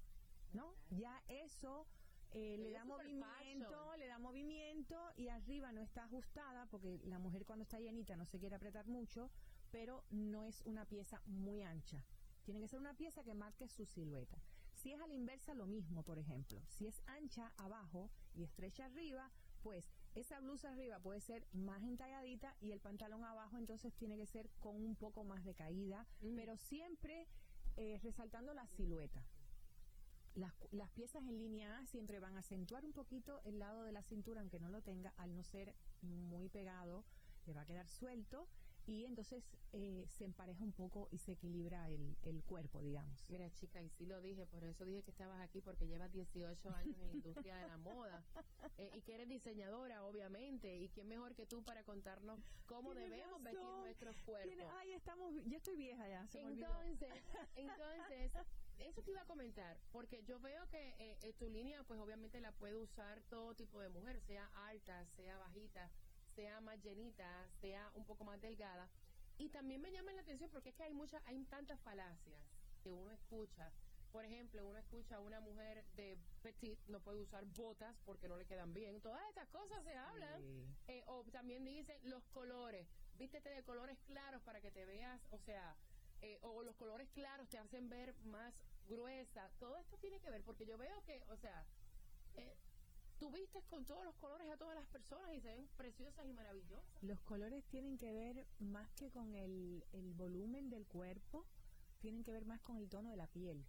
¿no? 0.53 0.73
Ya 0.89 1.21
eso 1.27 1.85
eh, 2.31 2.57
le 2.57 2.71
da 2.71 2.83
movimiento, 2.85 3.69
fashion. 3.69 3.99
le 3.99 4.07
da 4.07 4.17
movimiento 4.17 5.11
y 5.15 5.27
arriba 5.27 5.71
no 5.71 5.81
está 5.81 6.05
ajustada 6.05 6.65
porque 6.71 6.99
la 7.05 7.19
mujer 7.19 7.45
cuando 7.45 7.61
está 7.61 7.79
llenita 7.79 8.15
no 8.15 8.25
se 8.25 8.39
quiere 8.39 8.55
apretar 8.55 8.87
mucho, 8.87 9.29
pero 9.73 10.03
no 10.11 10.43
es 10.43 10.61
una 10.65 10.85
pieza 10.85 11.19
muy 11.25 11.63
ancha. 11.63 12.05
Tiene 12.43 12.59
que 12.61 12.67
ser 12.67 12.79
una 12.79 12.93
pieza 12.93 13.23
que 13.23 13.33
marque 13.33 13.67
su 13.67 13.87
silueta. 13.87 14.37
Si 14.75 14.91
es 14.91 15.01
a 15.01 15.07
la 15.07 15.15
inversa, 15.15 15.55
lo 15.55 15.65
mismo, 15.65 16.03
por 16.03 16.19
ejemplo. 16.19 16.61
Si 16.69 16.85
es 16.85 17.01
ancha 17.07 17.51
abajo 17.57 18.11
y 18.35 18.43
estrecha 18.43 18.85
arriba, 18.85 19.31
pues 19.63 19.89
esa 20.13 20.39
blusa 20.41 20.69
arriba 20.69 20.99
puede 20.99 21.21
ser 21.21 21.47
más 21.53 21.81
entalladita 21.81 22.55
y 22.61 22.71
el 22.71 22.81
pantalón 22.81 23.23
abajo 23.25 23.57
entonces 23.57 23.95
tiene 23.95 24.15
que 24.15 24.27
ser 24.27 24.47
con 24.59 24.75
un 24.75 24.95
poco 24.95 25.23
más 25.23 25.43
de 25.43 25.55
caída, 25.55 26.05
Mm. 26.21 26.35
pero 26.35 26.55
siempre 26.57 27.27
eh, 27.75 27.99
resaltando 28.03 28.53
la 28.53 28.67
silueta. 28.67 29.25
Las, 30.35 30.53
las 30.71 30.91
piezas 30.91 31.23
en 31.23 31.39
línea 31.39 31.79
A 31.79 31.85
siempre 31.87 32.19
van 32.19 32.35
a 32.37 32.41
acentuar 32.41 32.85
un 32.85 32.93
poquito 32.93 33.41
el 33.43 33.57
lado 33.57 33.81
de 33.81 33.91
la 33.91 34.03
cintura, 34.03 34.41
aunque 34.41 34.59
no 34.59 34.69
lo 34.69 34.83
tenga, 34.83 35.13
al 35.17 35.35
no 35.35 35.43
ser 35.43 35.73
muy 36.03 36.47
pegado, 36.49 37.03
le 37.47 37.53
va 37.53 37.61
a 37.61 37.65
quedar 37.65 37.87
suelto 37.87 38.47
y 38.85 39.05
entonces 39.05 39.43
eh, 39.71 40.05
se 40.07 40.25
empareja 40.25 40.63
un 40.63 40.73
poco 40.73 41.07
y 41.11 41.17
se 41.17 41.33
equilibra 41.33 41.89
el, 41.89 42.17
el 42.23 42.43
cuerpo, 42.43 42.81
digamos. 42.81 43.23
Mira, 43.29 43.49
chica, 43.51 43.81
y 43.81 43.89
sí 43.89 44.05
lo 44.05 44.21
dije, 44.21 44.45
por 44.45 44.63
eso 44.63 44.85
dije 44.85 45.03
que 45.03 45.11
estabas 45.11 45.39
aquí, 45.41 45.61
porque 45.61 45.87
llevas 45.87 46.11
18 46.11 46.69
años 46.69 46.97
en 46.99 47.07
la 47.07 47.13
industria 47.13 47.57
de 47.57 47.67
la 47.67 47.77
moda 47.77 48.23
eh, 48.77 48.91
y 48.93 49.01
que 49.01 49.15
eres 49.15 49.29
diseñadora, 49.29 50.03
obviamente. 50.03 50.77
¿Y 50.77 50.89
quién 50.89 51.07
mejor 51.07 51.33
que 51.35 51.45
tú 51.45 51.63
para 51.63 51.83
contarnos 51.83 52.39
cómo 52.65 52.93
debemos 52.93 53.41
vestir 53.41 53.61
razón. 53.61 53.81
nuestros 53.81 54.21
cuerpos? 54.23 54.65
Ay, 54.79 54.93
estamos, 54.93 55.33
ya 55.45 55.57
estoy 55.57 55.75
vieja 55.75 56.07
ya, 56.07 56.27
se 56.27 56.43
me. 56.43 56.51
Entonces, 56.51 57.23
entonces, 57.55 58.31
eso 58.79 59.01
te 59.01 59.11
iba 59.11 59.21
a 59.21 59.25
comentar, 59.25 59.77
porque 59.91 60.23
yo 60.23 60.39
veo 60.39 60.67
que 60.69 60.89
eh, 60.99 61.17
eh, 61.21 61.33
tu 61.33 61.49
línea, 61.49 61.83
pues 61.83 61.99
obviamente 61.99 62.41
la 62.41 62.51
puede 62.51 62.75
usar 62.75 63.21
todo 63.29 63.55
tipo 63.55 63.79
de 63.79 63.89
mujer, 63.89 64.19
sea 64.21 64.49
alta, 64.67 65.05
sea 65.15 65.37
bajita, 65.37 65.89
sea 66.35 66.61
más 66.61 66.81
llenita, 66.83 67.47
sea 67.61 67.91
un 67.95 68.05
poco 68.05 68.23
más 68.23 68.41
delgada. 68.41 68.89
Y 69.37 69.49
también 69.49 69.81
me 69.81 69.91
llama 69.91 70.13
la 70.13 70.21
atención 70.21 70.49
porque 70.51 70.69
es 70.69 70.75
que 70.75 70.83
hay 70.83 70.93
muchas, 70.93 71.21
hay 71.25 71.43
tantas 71.45 71.79
falacias 71.81 72.43
que 72.83 72.91
uno 72.91 73.11
escucha. 73.11 73.71
Por 74.11 74.25
ejemplo, 74.25 74.63
uno 74.67 74.77
escucha 74.77 75.15
a 75.15 75.19
una 75.19 75.39
mujer 75.39 75.83
de 75.95 76.19
petit, 76.43 76.77
no 76.87 76.99
puede 76.99 77.21
usar 77.21 77.45
botas 77.45 77.95
porque 78.05 78.27
no 78.27 78.37
le 78.37 78.45
quedan 78.45 78.71
bien. 78.71 79.01
Todas 79.01 79.27
estas 79.29 79.47
cosas 79.47 79.83
se 79.83 79.95
hablan. 79.95 80.39
Sí. 80.39 80.65
Eh, 80.87 81.03
o 81.07 81.23
también 81.31 81.65
dicen 81.65 81.97
los 82.03 82.23
colores. 82.27 82.87
Vístete 83.17 83.49
de 83.49 83.63
colores 83.63 83.97
claros 84.05 84.41
para 84.43 84.61
que 84.61 84.69
te 84.69 84.85
veas, 84.85 85.19
o 85.31 85.39
sea, 85.39 85.75
eh, 86.21 86.37
o 86.41 86.63
los 86.63 86.75
colores 86.75 87.09
claros 87.09 87.49
te 87.49 87.57
hacen 87.57 87.89
ver 87.89 88.13
más 88.25 88.53
gruesa. 88.87 89.49
Todo 89.59 89.77
esto 89.77 89.97
tiene 89.97 90.19
que 90.19 90.29
ver, 90.29 90.43
porque 90.43 90.65
yo 90.65 90.77
veo 90.77 91.03
que, 91.05 91.23
o 91.29 91.37
sea, 91.37 91.65
eh, 92.35 92.55
tú 93.19 93.31
vistes 93.31 93.63
con 93.65 93.85
todos 93.85 94.03
los 94.05 94.15
colores 94.15 94.49
a 94.49 94.57
todas 94.57 94.75
las 94.75 94.87
personas 94.87 95.33
y 95.33 95.41
se 95.41 95.49
ven 95.49 95.67
preciosas 95.77 96.25
y 96.25 96.33
maravillosas. 96.33 97.03
Los 97.03 97.21
colores 97.21 97.63
tienen 97.65 97.97
que 97.97 98.11
ver 98.11 98.45
más 98.59 98.91
que 98.93 99.09
con 99.11 99.33
el, 99.35 99.83
el 99.93 100.13
volumen 100.13 100.69
del 100.69 100.85
cuerpo, 100.85 101.45
tienen 101.99 102.23
que 102.23 102.31
ver 102.31 102.45
más 102.45 102.61
con 102.61 102.77
el 102.77 102.89
tono 102.89 103.09
de 103.09 103.17
la 103.17 103.27
piel. 103.27 103.65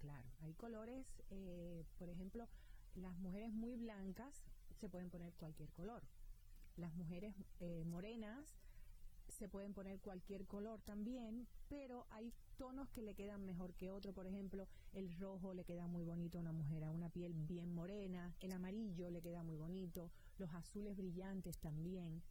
Claro, 0.00 0.28
hay 0.40 0.54
colores, 0.54 1.06
eh, 1.30 1.84
por 1.98 2.08
ejemplo, 2.08 2.48
las 2.94 3.16
mujeres 3.18 3.52
muy 3.52 3.76
blancas 3.76 4.42
se 4.78 4.88
pueden 4.88 5.10
poner 5.10 5.32
cualquier 5.34 5.70
color. 5.72 6.02
Las 6.76 6.94
mujeres 6.94 7.34
eh, 7.60 7.84
morenas 7.86 8.58
se 9.28 9.48
pueden 9.48 9.72
poner 9.72 10.00
cualquier 10.00 10.46
color 10.46 10.80
también, 10.82 11.46
pero 11.68 12.06
hay 12.10 12.32
tonos 12.56 12.88
que 12.90 13.02
le 13.02 13.14
quedan 13.14 13.44
mejor 13.44 13.74
que 13.74 13.90
otro. 13.90 14.12
Por 14.12 14.26
ejemplo, 14.26 14.66
el 14.92 15.12
rojo 15.18 15.54
le 15.54 15.64
queda 15.64 15.86
muy 15.86 16.04
bonito 16.04 16.38
a 16.38 16.40
una 16.40 16.52
mujer, 16.52 16.84
a 16.84 16.90
una 16.90 17.10
piel 17.10 17.34
bien 17.34 17.74
morena, 17.74 18.34
el 18.40 18.52
amarillo 18.52 19.10
le 19.10 19.20
queda 19.20 19.42
muy 19.42 19.56
bonito, 19.56 20.10
los 20.38 20.52
azules 20.54 20.96
brillantes 20.96 21.58
también. 21.58 22.22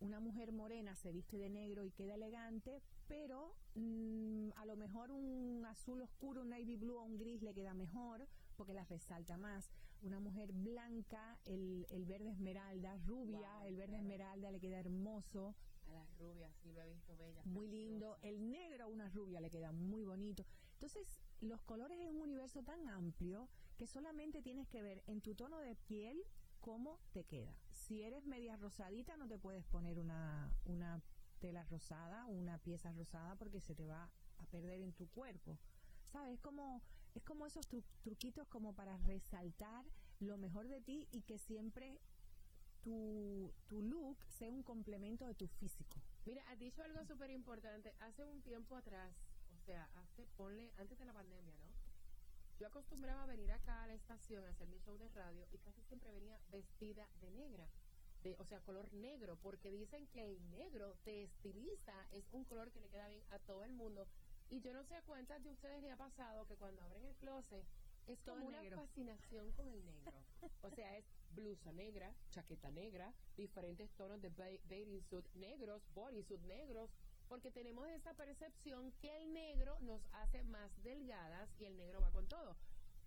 Una 0.00 0.18
mujer 0.18 0.50
morena 0.50 0.96
se 0.96 1.12
viste 1.12 1.38
de 1.38 1.48
negro 1.48 1.84
y 1.84 1.92
queda 1.92 2.14
elegante, 2.16 2.82
pero 3.06 3.54
mm, 3.76 4.50
a 4.56 4.66
lo 4.66 4.76
mejor 4.76 5.12
un 5.12 5.64
azul 5.64 6.02
oscuro, 6.02 6.42
un 6.42 6.48
navy 6.48 6.76
blue 6.76 6.96
o 6.96 7.04
un 7.04 7.16
gris 7.16 7.40
le 7.42 7.54
queda 7.54 7.72
mejor 7.72 8.26
porque 8.56 8.74
la 8.74 8.84
resalta 8.84 9.36
más. 9.36 9.70
Una 10.02 10.18
mujer 10.18 10.52
blanca, 10.52 11.38
el, 11.44 11.86
el 11.90 12.04
verde 12.04 12.30
esmeralda, 12.30 12.96
rubia, 13.06 13.38
Wow, 13.58 13.66
el 13.68 13.76
verde 13.76 13.92
claro. 13.92 14.02
esmeralda 14.02 14.50
le 14.50 14.58
queda 14.58 14.80
hermoso 14.80 15.54
A 15.92 16.04
las 16.04 16.18
rubias, 16.18 16.52
sí 16.62 16.72
lo 16.72 16.80
he 16.82 16.88
visto 16.88 17.16
bellas. 17.16 17.44
muy 17.46 17.68
lindo. 17.68 18.18
El 18.22 18.50
negro 18.50 18.84
a 18.84 18.86
una 18.88 19.08
rubia 19.10 19.40
le 19.40 19.50
queda 19.50 19.72
muy 19.72 20.04
bonito. 20.04 20.44
Entonces, 20.74 21.20
los 21.40 21.62
colores 21.62 21.98
es 22.00 22.06
un 22.08 22.20
universo 22.20 22.62
tan 22.62 22.88
amplio 22.88 23.48
que 23.76 23.86
solamente 23.86 24.42
tienes 24.42 24.68
que 24.68 24.82
ver 24.82 25.02
en 25.06 25.20
tu 25.20 25.34
tono 25.34 25.58
de 25.60 25.74
piel 25.76 26.22
cómo 26.60 26.98
te 27.12 27.24
queda. 27.24 27.54
Si 27.70 28.02
eres 28.02 28.24
media 28.24 28.56
rosadita, 28.56 29.16
no 29.16 29.26
te 29.28 29.38
puedes 29.38 29.64
poner 29.66 29.98
una, 29.98 30.52
una 30.64 31.02
tela 31.40 31.64
rosada, 31.64 32.26
una 32.26 32.58
pieza 32.58 32.92
rosada, 32.92 33.36
porque 33.36 33.60
se 33.60 33.74
te 33.74 33.86
va 33.86 34.10
a 34.38 34.46
perder 34.46 34.80
en 34.80 34.92
tu 34.92 35.08
cuerpo. 35.08 35.58
¿Sabes? 36.06 36.34
Es 36.34 36.40
como, 36.40 36.82
es 37.14 37.22
como 37.24 37.46
esos 37.46 37.68
tru- 37.68 37.84
truquitos 38.02 38.46
como 38.48 38.74
para 38.74 38.96
resaltar 38.98 39.84
lo 40.20 40.38
mejor 40.38 40.68
de 40.68 40.80
ti 40.80 41.08
y 41.10 41.22
que 41.22 41.38
siempre 41.38 42.00
tu, 42.82 43.52
tu 43.68 43.82
look 43.82 44.16
sea 44.38 44.50
un 44.50 44.62
complemento 44.62 45.24
de 45.26 45.34
tu 45.34 45.46
físico. 45.46 46.00
Mira, 46.24 46.42
has 46.50 46.58
dicho 46.58 46.82
algo 46.82 47.04
súper 47.04 47.30
importante. 47.30 47.94
Hace 48.00 48.24
un 48.24 48.40
tiempo 48.42 48.76
atrás, 48.76 49.12
o 49.56 49.60
sea, 49.64 49.88
hace, 49.94 50.26
ponle, 50.36 50.72
antes 50.78 50.98
de 50.98 51.04
la 51.04 51.12
pandemia, 51.12 51.54
¿no? 51.58 51.72
Yo 52.58 52.68
acostumbraba 52.68 53.24
a 53.24 53.26
venir 53.26 53.50
acá 53.50 53.82
a 53.82 53.86
la 53.88 53.94
estación 53.94 54.44
a 54.44 54.50
hacer 54.50 54.68
mi 54.68 54.78
show 54.80 54.96
de 54.96 55.08
radio 55.08 55.46
y 55.52 55.58
casi 55.58 55.82
siempre 55.82 56.12
venía 56.12 56.38
vestida 56.50 57.08
de 57.20 57.30
negra. 57.30 57.66
De, 58.22 58.36
o 58.38 58.44
sea, 58.44 58.60
color 58.60 58.92
negro, 58.92 59.36
porque 59.42 59.72
dicen 59.72 60.06
que 60.08 60.24
el 60.24 60.50
negro 60.52 60.94
te 61.02 61.24
estiliza, 61.24 62.06
es 62.12 62.24
un 62.30 62.44
color 62.44 62.70
que 62.70 62.78
le 62.78 62.88
queda 62.88 63.08
bien 63.08 63.24
a 63.30 63.38
todo 63.40 63.64
el 63.64 63.72
mundo. 63.72 64.06
Y 64.48 64.60
yo 64.60 64.72
no 64.72 64.84
sé 64.84 64.94
cuántas 65.06 65.42
de 65.42 65.50
ustedes 65.50 65.82
le 65.82 65.90
ha 65.90 65.96
pasado 65.96 66.46
que 66.46 66.54
cuando 66.56 66.82
abren 66.82 67.04
el 67.04 67.16
closet 67.16 67.64
Es 68.06 68.20
como 68.22 68.46
una 68.46 68.60
negro. 68.60 68.76
fascinación 68.76 69.50
con 69.52 69.66
el 69.68 69.84
negro. 69.84 70.12
O 70.62 70.70
sea, 70.70 70.96
es 70.98 71.04
blusa 71.34 71.72
negra, 71.72 72.14
chaqueta 72.30 72.70
negra, 72.70 73.12
diferentes 73.36 73.90
tonos 73.92 74.20
de 74.20 74.30
suit 75.08 75.26
negros, 75.34 75.82
bodysuit 75.94 76.40
negros, 76.42 76.90
porque 77.28 77.50
tenemos 77.50 77.88
esa 77.88 78.14
percepción 78.14 78.92
que 79.00 79.16
el 79.16 79.32
negro 79.32 79.78
nos 79.80 80.02
hace 80.12 80.42
más 80.44 80.70
delgadas 80.82 81.48
y 81.58 81.64
el 81.64 81.76
negro 81.76 82.00
va 82.00 82.10
con 82.10 82.26
todo. 82.28 82.56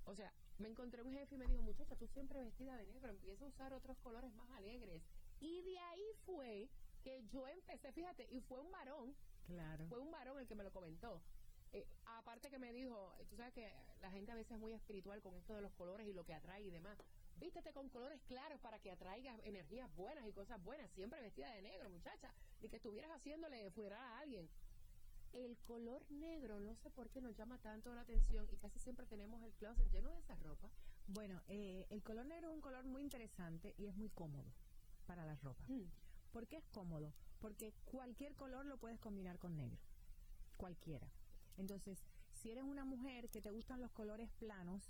O 0.06 0.16
sea, 0.16 0.34
me 0.58 0.70
encontré 0.70 1.02
un 1.02 1.12
jefe 1.14 1.36
y 1.36 1.38
me 1.38 1.48
dijo, 1.48 1.62
muchacha, 1.62 1.96
tú 1.96 2.08
siempre 2.08 2.40
vestida 2.40 2.78
de 2.78 2.86
negro, 2.86 3.10
empieza 3.12 3.44
a 3.46 3.48
usar 3.48 3.74
otros 3.74 3.98
colores 4.00 4.34
más 4.34 4.50
alegres. 4.52 5.04
Y 5.40 5.62
de 5.64 5.78
ahí 5.80 6.06
fue 6.26 6.70
que 7.04 7.24
yo 7.28 7.48
empecé, 7.48 7.92
fíjate, 7.92 8.28
y 8.32 8.42
fue 8.42 8.60
un 8.60 8.72
varón 8.72 9.16
Claro. 9.48 9.86
fue 9.88 10.00
un 10.00 10.10
varón 10.10 10.40
el 10.40 10.48
que 10.48 10.56
me 10.56 10.64
lo 10.64 10.72
comentó. 10.72 11.22
Eh, 11.72 11.86
aparte 12.06 12.50
que 12.50 12.58
me 12.58 12.72
dijo, 12.72 13.14
tú 13.30 13.36
sabes 13.36 13.54
que 13.54 13.72
la 14.02 14.10
gente 14.10 14.32
a 14.32 14.36
veces 14.36 14.54
es 14.54 14.60
muy 14.60 14.74
espiritual 14.74 15.22
con 15.22 15.36
esto 15.36 15.54
de 15.54 15.62
los 15.62 15.74
colores 15.74 16.08
y 16.08 16.14
lo 16.14 16.24
que 16.24 16.34
atrae 16.34 16.64
y 16.64 16.72
demás. 16.72 16.98
Vístete 17.38 17.74
con 17.74 17.90
colores 17.90 18.22
claros 18.28 18.60
para 18.62 18.80
que 18.80 18.92
atraigas 18.92 19.40
energías 19.44 19.94
buenas 19.96 20.26
y 20.26 20.32
cosas 20.32 20.62
buenas, 20.64 20.90
siempre 20.92 21.22
vestida 21.22 21.52
de 21.52 21.62
negro, 21.62 21.90
muchacha, 21.90 22.34
y 22.62 22.70
que 22.70 22.78
estuvieras 22.78 23.12
haciéndole 23.12 23.70
funeral 23.72 24.02
a 24.02 24.20
alguien. 24.20 24.50
El 25.34 25.58
color 25.66 26.10
negro, 26.10 26.62
no 26.62 26.76
sé 26.76 26.90
por 26.90 27.10
qué 27.10 27.20
nos 27.20 27.36
llama 27.36 27.58
tanto 27.58 27.94
la 27.94 28.02
atención 28.02 28.48
y 28.52 28.58
casi 28.58 28.80
siempre 28.80 29.06
tenemos 29.06 29.44
el 29.44 29.52
closet 29.54 29.92
lleno 29.92 30.10
de 30.12 30.20
esa 30.20 30.36
ropa. 30.36 30.70
Bueno, 31.08 31.42
eh, 31.48 31.86
el 31.90 32.02
color 32.04 32.26
negro 32.26 32.50
es 32.50 32.56
un 32.56 32.62
color 32.62 32.86
muy 32.86 33.04
interesante 33.04 33.74
y 33.78 33.88
es 33.88 33.96
muy 33.96 34.10
cómodo 34.10 34.54
para 35.06 35.26
la 35.26 35.36
ropa. 35.36 35.66
Mm. 35.68 35.84
¿Por 36.32 36.48
qué 36.48 36.58
es 36.58 36.66
cómodo? 36.68 37.14
Porque 37.40 37.74
cualquier 37.84 38.34
color 38.36 38.66
lo 38.66 38.78
puedes 38.78 39.00
combinar 39.00 39.38
con 39.38 39.58
negro. 39.58 39.78
Cualquiera. 40.56 41.12
Entonces, 41.58 42.02
si 42.32 42.52
eres 42.52 42.64
una 42.64 42.86
mujer 42.86 43.30
que 43.30 43.42
te 43.42 43.52
gustan 43.52 43.82
los 43.82 43.92
colores 43.92 44.30
planos 44.40 44.90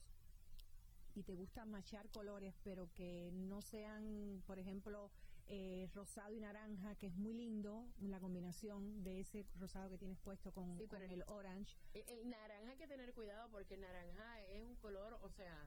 y 1.16 1.24
te 1.24 1.34
gusta 1.34 1.66
machar 1.66 2.10
colores, 2.10 2.54
pero 2.64 2.92
que 2.94 3.32
no 3.34 3.62
sean, 3.62 4.44
por 4.46 4.60
ejemplo, 4.60 5.10
eh, 5.48 5.90
rosado 5.94 6.34
y 6.34 6.40
naranja, 6.40 6.96
que 6.96 7.08
es 7.08 7.16
muy 7.16 7.34
lindo, 7.34 7.88
la 8.02 8.20
combinación 8.20 9.04
de 9.04 9.22
ese 9.22 9.46
rosado 9.56 9.90
que 9.90 9.98
tienes 9.98 10.20
puesto 10.20 10.52
con, 10.52 10.78
Sí, 10.78 10.88
con 10.88 11.00
pero 11.00 11.14
el 11.14 11.24
orange. 11.28 11.78
El, 11.94 12.04
el 12.20 12.30
naranja 12.30 12.72
hay 12.72 12.78
que 12.78 12.88
tener 12.88 13.14
cuidado 13.14 13.50
porque 13.50 13.76
el 13.76 13.82
naranja 13.82 14.42
es 14.42 14.62
un 14.62 14.76
color, 14.76 15.18
o 15.22 15.30
sea, 15.30 15.66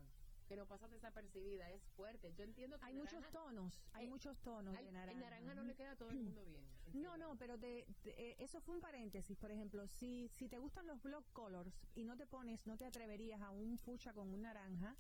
que 0.49 0.57
no 0.57 0.67
pasa 0.67 0.88
desapercibida, 0.88 1.71
es 1.71 1.83
fuerte. 1.97 2.33
Yo 2.35 2.45
entiendo 2.45 2.78
que 2.78 2.87
Hay 2.87 2.93
el 2.93 2.99
muchos 2.99 3.21
naranja- 3.23 3.33
tonos, 3.33 3.83
hay 3.93 4.07
Eh, 4.07 4.11
muchos 4.11 4.38
tonos 4.40 4.75
Ay, 4.76 4.85
de 4.87 4.93
naranja. 4.93 5.12
El 5.12 5.21
naranja 5.21 5.55
no 5.55 5.62
le 5.64 5.75
queda 5.75 5.93
a 5.93 5.97
todo 5.97 6.11
el 6.11 6.19
mundo 6.21 6.45
bien. 6.45 6.67
No, 6.95 7.19
no, 7.19 7.37
pero 7.37 7.59
te- 7.59 7.87
te- 8.02 8.31
eh, 8.31 8.37
eso 8.38 8.61
fue 8.62 8.75
un 8.75 8.81
paréntesis. 8.81 9.37
Por 9.37 9.50
ejemplo, 9.50 9.87
si, 9.87 10.28
si 10.28 10.49
te 10.49 10.57
gustan 10.59 10.87
los 10.87 11.02
block 11.02 11.31
colors 11.33 11.75
y 11.95 12.05
no 12.05 12.17
te 12.17 12.26
pones, 12.26 12.67
no 12.67 12.78
te 12.78 12.87
atreverías 12.87 13.43
a 13.43 13.50
un 13.50 13.78
fucha 13.78 14.14
con 14.14 14.28
un 14.31 14.40
naranja, 14.43 14.97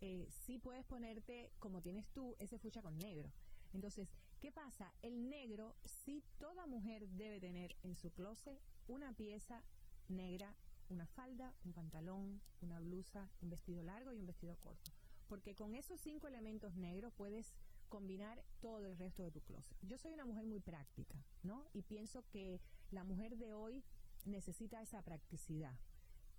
eh, 0.00 0.28
sí 0.30 0.58
puedes 0.58 0.84
ponerte, 0.84 1.50
como 1.58 1.82
tienes 1.82 2.06
tú, 2.08 2.36
ese 2.38 2.58
fucha 2.58 2.82
con 2.82 2.96
negro. 2.98 3.32
Entonces, 3.72 4.08
¿qué 4.40 4.52
pasa? 4.52 4.92
El 5.02 5.28
negro, 5.28 5.76
sí 5.84 6.22
toda 6.38 6.66
mujer 6.66 7.08
debe 7.08 7.40
tener 7.40 7.76
en 7.82 7.96
su 7.96 8.12
closet 8.12 8.58
una 8.86 9.12
pieza 9.12 9.62
negra, 10.08 10.54
una 10.88 11.06
falda, 11.06 11.54
un 11.64 11.72
pantalón, 11.72 12.40
una 12.60 12.80
blusa, 12.80 13.30
un 13.42 13.50
vestido 13.50 13.82
largo 13.82 14.12
y 14.12 14.18
un 14.18 14.26
vestido 14.26 14.56
corto. 14.56 14.90
Porque 15.26 15.54
con 15.54 15.74
esos 15.74 16.00
cinco 16.00 16.28
elementos 16.28 16.74
negros 16.76 17.12
puedes 17.14 17.54
combinar 17.88 18.42
todo 18.60 18.86
el 18.86 18.96
resto 18.96 19.22
de 19.22 19.30
tu 19.30 19.40
closet. 19.42 19.76
Yo 19.82 19.98
soy 19.98 20.12
una 20.12 20.24
mujer 20.24 20.46
muy 20.46 20.60
práctica, 20.60 21.22
¿no? 21.42 21.66
Y 21.72 21.82
pienso 21.82 22.24
que 22.28 22.60
la 22.90 23.04
mujer 23.04 23.36
de 23.36 23.52
hoy 23.52 23.84
necesita 24.24 24.80
esa 24.82 25.02
practicidad. 25.02 25.78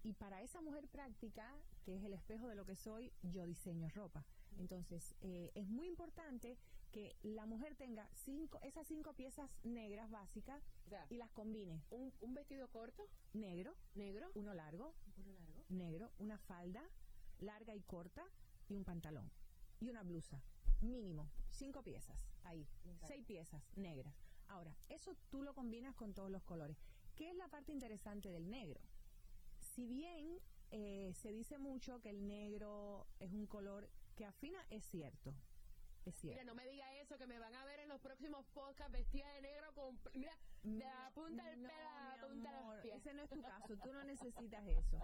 Y 0.04 0.14
para 0.14 0.42
esa 0.42 0.62
mujer 0.62 0.88
práctica, 0.88 1.54
que 1.84 1.96
es 1.98 2.04
el 2.04 2.14
espejo 2.14 2.48
de 2.48 2.56
lo 2.56 2.66
que 2.66 2.76
soy, 2.76 3.12
yo 3.22 3.46
diseño 3.46 3.90
ropa. 3.90 4.26
Entonces, 4.58 5.16
eh, 5.22 5.52
es 5.56 5.68
muy 5.68 5.88
importante 5.88 6.58
que 6.92 7.16
la 7.22 7.46
mujer 7.46 7.76
tenga 7.76 8.10
cinco, 8.14 8.60
esas 8.64 8.88
cinco 8.88 9.14
piezas 9.14 9.50
negras 9.64 10.10
básicas 10.10 10.64
O 10.86 10.90
sea, 10.90 11.06
y 11.10 11.18
las 11.18 11.30
combine. 11.32 11.84
un, 11.92 12.12
un 12.22 12.34
vestido 12.34 12.68
corto, 12.70 13.08
Negro, 13.34 13.76
negro, 13.94 14.32
uno 14.34 14.54
largo, 14.54 14.96
uno 15.18 15.34
largo. 15.34 15.64
negro, 15.70 16.12
una 16.18 16.38
falda 16.40 16.82
larga 17.40 17.76
y 17.76 17.82
corta 17.82 18.26
y 18.68 18.76
un 18.76 18.84
pantalón 18.84 19.30
y 19.80 19.90
una 19.90 20.04
blusa. 20.04 20.42
Mínimo, 20.82 21.30
cinco 21.52 21.84
piezas, 21.84 22.18
ahí, 22.44 22.66
seis 23.08 23.24
piezas 23.26 23.62
negras. 23.76 24.14
Ahora, 24.48 24.76
eso 24.90 25.16
tú 25.30 25.44
lo 25.44 25.54
combinas 25.54 25.94
con 25.96 26.14
todos 26.14 26.32
los 26.32 26.44
colores. 26.44 26.78
¿Qué 27.16 27.30
es 27.30 27.36
la 27.36 27.50
parte 27.50 27.72
interesante 27.72 28.32
del 28.32 28.50
negro? 28.50 28.80
Si 29.76 29.86
bien 29.86 30.40
eh, 30.72 31.14
se 31.16 31.32
dice 31.32 31.58
mucho 31.58 32.02
que 32.02 32.10
el 32.10 32.28
negro 32.28 33.08
es 33.20 33.32
un 33.32 33.46
color 33.48 33.90
que 34.16 34.26
afina, 34.26 34.66
es 34.70 34.86
cierto. 34.86 35.34
Es 36.06 36.16
cierto. 36.16 36.42
Mira, 36.42 36.44
no 36.44 36.56
me 36.56 36.68
diga 36.68 36.94
eso, 36.96 37.18
que 37.18 37.28
me 37.28 37.40
van 37.40 37.54
a 37.56 37.66
ver 37.66 37.80
en 37.82 37.90
los 37.90 38.00
próximos 38.02 38.46
podcasts 38.48 38.92
vestida 38.92 39.32
de 39.34 39.42
negro 39.42 39.74
con... 39.74 40.00
Mira, 40.14 40.36
de 40.64 40.80
la 40.80 41.12
punta 41.14 41.46
del 41.46 41.62
No, 41.62 41.70
pelo 41.70 41.90
a 41.90 42.18
la 42.18 42.28
punta 42.28 42.50
de 42.50 42.56
los 42.56 42.64
amor, 42.64 42.82
pies. 42.82 42.96
Ese 42.96 43.14
no 43.14 43.24
es 43.24 43.30
tu 43.30 43.42
caso, 43.42 43.78
tú 43.78 43.94
no 43.94 44.04
necesitas 44.04 44.68
eso. 44.68 45.00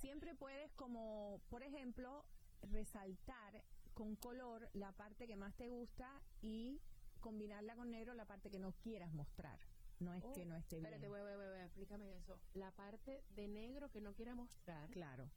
Siempre 0.00 0.34
puedes 0.34 0.72
como, 0.72 1.40
por 1.48 1.62
ejemplo, 1.62 2.24
resaltar 2.62 3.62
con 3.94 4.16
color 4.16 4.68
la 4.74 4.92
parte 4.92 5.26
que 5.26 5.36
más 5.36 5.54
te 5.56 5.68
gusta 5.68 6.22
y 6.42 6.80
combinarla 7.20 7.74
con 7.74 7.90
negro 7.90 8.14
la 8.14 8.24
parte 8.24 8.50
que 8.50 8.58
no 8.58 8.72
quieras 8.82 9.12
mostrar. 9.12 9.58
No 10.00 10.12
es 10.14 10.24
Oh, 10.24 10.32
que 10.32 10.44
no 10.44 10.56
esté 10.56 10.76
bien. 10.76 10.86
Espérate, 10.86 11.08
voy, 11.08 11.20
voy, 11.20 11.36
voy, 11.36 11.46
voy, 11.48 11.60
explícame 11.60 12.16
eso. 12.16 12.38
La 12.54 12.70
parte 12.72 13.22
de 13.30 13.48
negro 13.48 13.90
que 13.90 14.00
no 14.00 14.12
quiera 14.14 14.34
mostrar, 14.34 14.90
Claro. 14.90 15.30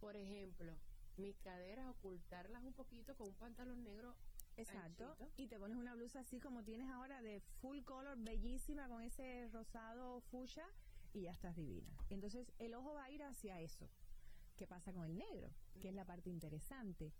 por 0.00 0.16
ejemplo, 0.16 0.72
mis 1.16 1.36
caderas, 1.40 1.86
ocultarlas 1.88 2.62
un 2.62 2.72
poquito 2.72 3.14
con 3.16 3.28
un 3.28 3.34
pantalón 3.34 3.82
negro. 3.82 4.14
Exacto. 4.56 5.10
Anchito. 5.12 5.30
Y 5.36 5.46
te 5.48 5.58
pones 5.58 5.76
una 5.76 5.94
blusa 5.94 6.20
así 6.20 6.38
como 6.40 6.62
tienes 6.64 6.88
ahora 6.90 7.20
de 7.20 7.40
full 7.60 7.80
color, 7.82 8.16
bellísima, 8.18 8.88
con 8.88 9.02
ese 9.02 9.48
rosado 9.52 10.20
fuchsia 10.30 10.66
y 11.12 11.22
ya 11.22 11.32
estás 11.32 11.56
divina. 11.56 11.92
Entonces 12.10 12.50
el 12.58 12.74
ojo 12.74 12.94
va 12.94 13.04
a 13.04 13.10
ir 13.10 13.22
hacia 13.22 13.60
eso. 13.60 13.88
¿Qué 14.56 14.66
pasa 14.66 14.92
con 14.92 15.04
el 15.04 15.16
negro? 15.18 15.50
Que 15.80 15.88
es 15.88 15.94
la 15.94 16.04
parte 16.04 16.30
interesante. 16.30 17.12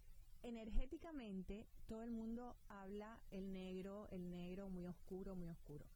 Energéticamente, 0.43 1.67
todo 1.87 2.03
el 2.03 2.11
mundo 2.11 2.57
habla 2.69 3.21
el 3.31 3.53
negro, 3.53 4.09
el 4.11 4.31
negro 4.31 4.69
muy 4.69 4.87
oscuro, 4.87 5.35
muy 5.35 5.49
oscuro. 5.49 5.87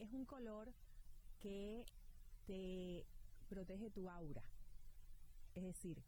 Es 0.00 0.12
un 0.12 0.24
color 0.24 0.72
que 1.38 1.86
te 2.46 3.06
protege 3.48 3.90
tu 3.90 4.10
aura. 4.10 4.42
Es 5.54 5.62
decir, 5.62 6.02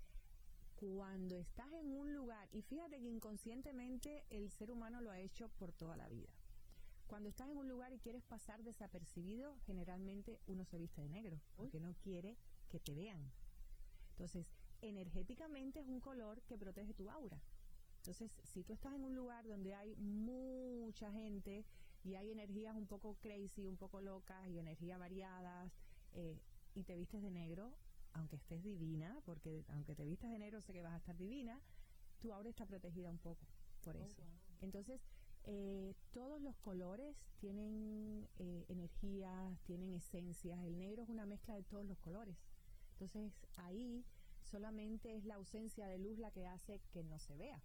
cuando 0.77 1.39
estás 1.39 1.73
en 1.75 1.93
un 1.93 2.13
lugar, 2.13 2.49
y 2.53 2.63
fíjate 2.63 2.99
que 2.99 3.09
inconscientemente 3.09 4.25
el 4.31 4.51
ser 4.51 4.71
humano 4.71 5.01
lo 5.01 5.11
ha 5.11 5.21
hecho 5.21 5.49
por 5.51 5.73
toda 5.73 5.97
la 5.97 6.09
vida. 6.09 6.33
Cuando 7.07 7.29
estás 7.29 7.51
en 7.51 7.59
un 7.59 7.69
lugar 7.69 7.93
y 7.93 7.99
quieres 7.99 8.25
pasar 8.25 8.63
desapercibido, 8.65 9.59
generalmente 9.67 10.41
uno 10.47 10.65
se 10.65 10.79
viste 10.79 11.03
de 11.03 11.11
negro, 11.11 11.41
porque 11.57 11.79
no 11.79 11.95
quiere 12.03 12.39
que 12.71 12.81
te 12.81 12.95
vean. 12.95 13.31
Entonces, 14.13 14.47
energéticamente 14.81 15.81
es 15.81 15.87
un 15.87 16.01
color 16.01 16.41
que 16.43 16.57
protege 16.57 16.95
tu 16.95 17.11
aura. 17.11 17.41
Entonces, 17.99 18.33
si 18.43 18.65
tú 18.65 18.73
estás 18.73 18.95
en 18.95 19.05
un 19.05 19.15
lugar 19.15 19.47
donde 19.47 19.75
hay 19.75 19.95
mucha 19.97 21.13
gente 21.13 21.67
y 22.05 22.15
hay 22.17 22.31
energías 22.31 22.75
un 22.75 22.87
poco 22.87 23.15
crazy, 23.21 23.67
un 23.67 23.77
poco 23.77 24.01
locas 24.01 24.49
y 24.49 24.59
energías 24.59 24.99
variadas, 24.99 25.71
eh, 26.13 26.37
y 26.75 26.83
te 26.85 26.97
vistes 26.97 27.23
de 27.23 27.31
negro, 27.31 27.73
aunque 28.13 28.37
estés 28.37 28.63
divina, 28.63 29.21
porque 29.25 29.65
aunque 29.69 29.95
te 29.95 30.05
vistas 30.05 30.31
de 30.31 30.39
negro 30.39 30.61
sé 30.61 30.73
que 30.73 30.83
vas 30.83 30.93
a 30.93 30.97
estar 30.99 31.17
divina, 31.17 31.61
tu 32.19 32.33
aura 32.33 32.49
está 32.49 32.67
protegida 32.67 33.11
un 33.11 33.19
poco 33.19 33.47
por 33.85 33.97
Oh, 33.97 34.01
eso. 34.01 34.23
wow. 34.23 34.59
Entonces, 34.63 35.01
eh, 35.45 35.95
todos 36.13 36.41
los 36.41 36.57
colores 36.57 37.17
tienen 37.41 38.29
eh, 38.39 38.65
energías, 38.69 39.59
tienen 39.67 39.93
esencias. 39.93 40.63
El 40.65 40.79
negro 40.79 41.03
es 41.03 41.09
una 41.09 41.27
mezcla 41.27 41.55
de 41.55 41.63
todos 41.65 41.85
los 41.85 41.99
colores. 41.99 42.37
Entonces, 42.93 43.33
ahí 43.57 44.05
solamente 44.43 45.17
es 45.17 45.25
la 45.25 45.35
ausencia 45.35 45.87
de 45.87 45.99
luz 45.99 46.19
la 46.19 46.31
que 46.31 46.47
hace 46.47 46.81
que 46.93 47.03
no 47.03 47.19
se 47.19 47.37
vea. 47.37 47.61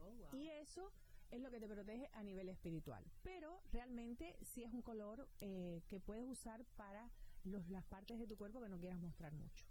Oh, 0.00 0.10
wow. 0.12 0.34
Y 0.38 0.48
eso 0.50 0.92
es 1.30 1.40
lo 1.40 1.50
que 1.50 1.60
te 1.60 1.68
protege 1.68 2.08
a 2.12 2.22
nivel 2.22 2.48
espiritual. 2.48 3.04
Pero 3.22 3.60
realmente 3.72 4.36
sí 4.42 4.64
es 4.64 4.72
un 4.72 4.82
color 4.82 5.28
eh, 5.40 5.82
que 5.88 6.00
puedes 6.00 6.26
usar 6.26 6.64
para 6.76 7.10
los, 7.44 7.68
las 7.68 7.84
partes 7.84 8.18
de 8.18 8.26
tu 8.26 8.36
cuerpo 8.36 8.60
que 8.60 8.68
no 8.68 8.78
quieras 8.78 8.98
mostrar 9.00 9.32
mucho. 9.34 9.64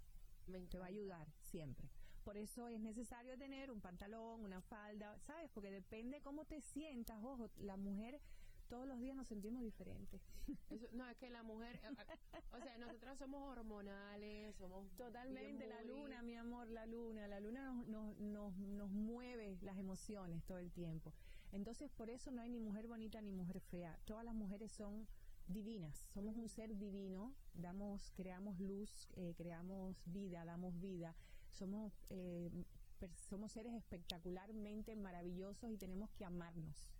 Te 0.70 0.78
va 0.78 0.86
a 0.86 0.88
ayudar 0.88 1.28
siempre. 1.42 1.88
Por 2.24 2.36
eso 2.36 2.68
es 2.68 2.80
necesario 2.80 3.36
tener 3.38 3.70
un 3.70 3.80
pantalón, 3.80 4.42
una 4.44 4.60
falda, 4.60 5.18
¿sabes? 5.20 5.50
Porque 5.52 5.70
depende 5.70 6.20
cómo 6.20 6.44
te 6.44 6.60
sientas. 6.60 7.22
Ojo, 7.22 7.50
la 7.58 7.76
mujer 7.76 8.20
todos 8.68 8.86
los 8.86 8.98
días 9.00 9.16
nos 9.16 9.26
sentimos 9.28 9.62
diferentes. 9.62 10.20
Eso- 10.70 10.88
no, 10.92 11.08
es 11.08 11.16
que 11.16 11.30
la 11.30 11.42
mujer, 11.42 11.76
eh, 11.76 11.88
eh, 12.34 12.42
o 12.52 12.60
sea, 12.60 12.76
nosotras 12.78 13.18
somos 13.18 13.42
hormonales, 13.50 14.54
somos 14.56 14.90
Totalmente, 14.96 15.66
la 15.66 15.82
luna, 15.82 16.22
mi 16.22 16.34
amor, 16.36 16.68
la 16.68 16.84
luna. 16.86 17.28
La 17.28 17.40
luna 17.40 17.72
nos, 17.72 17.86
nos, 17.88 18.16
nos, 18.18 18.56
nos 18.58 18.90
mueve 18.90 19.56
las 19.62 19.78
emociones 19.78 20.44
todo 20.44 20.58
el 20.58 20.70
tiempo. 20.70 21.12
Entonces, 21.52 21.90
por 21.90 22.10
eso 22.10 22.30
no 22.30 22.42
hay 22.42 22.50
ni 22.50 22.60
mujer 22.60 22.86
bonita 22.86 23.20
ni 23.20 23.32
mujer 23.32 23.60
fea. 23.60 23.98
Todas 24.04 24.24
las 24.24 24.34
mujeres 24.34 24.72
son 24.72 25.06
divinas. 25.46 26.06
Somos 26.12 26.36
un 26.36 26.48
ser 26.48 26.76
divino. 26.76 27.34
Damos, 27.54 28.12
creamos 28.14 28.58
luz, 28.60 29.08
eh, 29.16 29.34
creamos 29.36 29.96
vida, 30.06 30.44
damos 30.44 30.78
vida. 30.80 31.14
Somos 31.50 32.04
eh, 32.10 32.50
somos 33.28 33.52
seres 33.52 33.74
espectacularmente 33.74 34.96
maravillosos 34.96 35.70
y 35.70 35.76
tenemos 35.76 36.10
que 36.12 36.24
amarnos. 36.24 36.92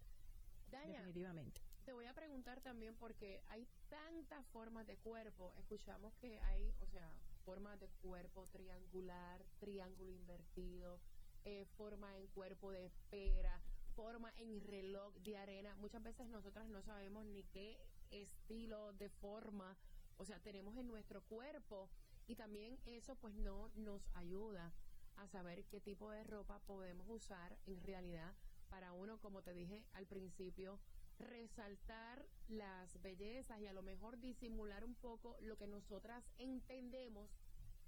Definitivamente. 0.70 1.62
te 1.84 1.92
voy 1.94 2.04
a 2.04 2.12
preguntar 2.12 2.60
también 2.60 2.94
porque 2.96 3.42
hay 3.48 3.66
tantas 3.88 4.46
formas 4.48 4.86
de 4.86 4.96
cuerpo. 4.98 5.52
Escuchamos 5.56 6.14
que 6.16 6.38
hay, 6.40 6.74
o 6.82 6.86
sea, 6.86 7.10
formas 7.44 7.80
de 7.80 7.88
cuerpo 8.02 8.46
triangular, 8.48 9.42
triángulo 9.58 10.12
invertido, 10.12 11.00
eh, 11.44 11.64
forma 11.76 12.14
en 12.18 12.26
cuerpo 12.28 12.70
de 12.70 12.90
pera, 13.10 13.58
forma 13.98 14.32
en 14.36 14.60
reloj 14.60 15.12
de 15.24 15.36
arena. 15.36 15.74
Muchas 15.74 16.00
veces 16.04 16.28
nosotras 16.28 16.68
no 16.68 16.80
sabemos 16.82 17.26
ni 17.26 17.42
qué 17.42 17.76
estilo 18.12 18.92
de 18.92 19.08
forma, 19.08 19.76
o 20.18 20.24
sea, 20.24 20.38
tenemos 20.38 20.76
en 20.76 20.86
nuestro 20.86 21.20
cuerpo 21.22 21.90
y 22.28 22.36
también 22.36 22.78
eso 22.86 23.16
pues 23.16 23.34
no 23.34 23.72
nos 23.74 24.08
ayuda 24.14 24.72
a 25.16 25.26
saber 25.26 25.64
qué 25.64 25.80
tipo 25.80 26.12
de 26.12 26.22
ropa 26.22 26.60
podemos 26.60 27.08
usar 27.10 27.58
en 27.66 27.82
realidad 27.82 28.36
para 28.70 28.92
uno, 28.92 29.18
como 29.18 29.42
te 29.42 29.52
dije 29.52 29.84
al 29.94 30.06
principio, 30.06 30.78
resaltar 31.18 32.24
las 32.46 33.02
bellezas 33.02 33.58
y 33.58 33.66
a 33.66 33.72
lo 33.72 33.82
mejor 33.82 34.20
disimular 34.20 34.84
un 34.84 34.94
poco 34.94 35.36
lo 35.40 35.56
que 35.56 35.66
nosotras 35.66 36.22
entendemos 36.38 37.32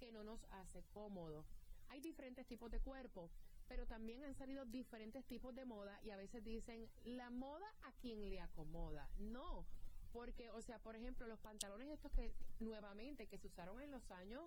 que 0.00 0.10
no 0.10 0.24
nos 0.24 0.42
hace 0.50 0.82
cómodo. 0.92 1.46
Hay 1.86 2.00
diferentes 2.00 2.48
tipos 2.48 2.68
de 2.72 2.80
cuerpo, 2.80 3.30
pero 3.70 3.86
también 3.86 4.24
han 4.24 4.34
salido 4.34 4.64
diferentes 4.64 5.24
tipos 5.26 5.54
de 5.54 5.64
moda 5.64 5.96
y 6.02 6.10
a 6.10 6.16
veces 6.16 6.42
dicen 6.42 6.90
la 7.04 7.30
moda 7.30 7.72
a 7.82 7.92
quien 8.02 8.28
le 8.28 8.40
acomoda. 8.40 9.08
No, 9.18 9.64
porque, 10.12 10.50
o 10.50 10.60
sea, 10.60 10.80
por 10.80 10.96
ejemplo, 10.96 11.28
los 11.28 11.38
pantalones 11.38 11.88
estos 11.88 12.10
que 12.10 12.34
nuevamente 12.58 13.28
que 13.28 13.38
se 13.38 13.46
usaron 13.46 13.80
en 13.80 13.92
los 13.92 14.10
años 14.10 14.42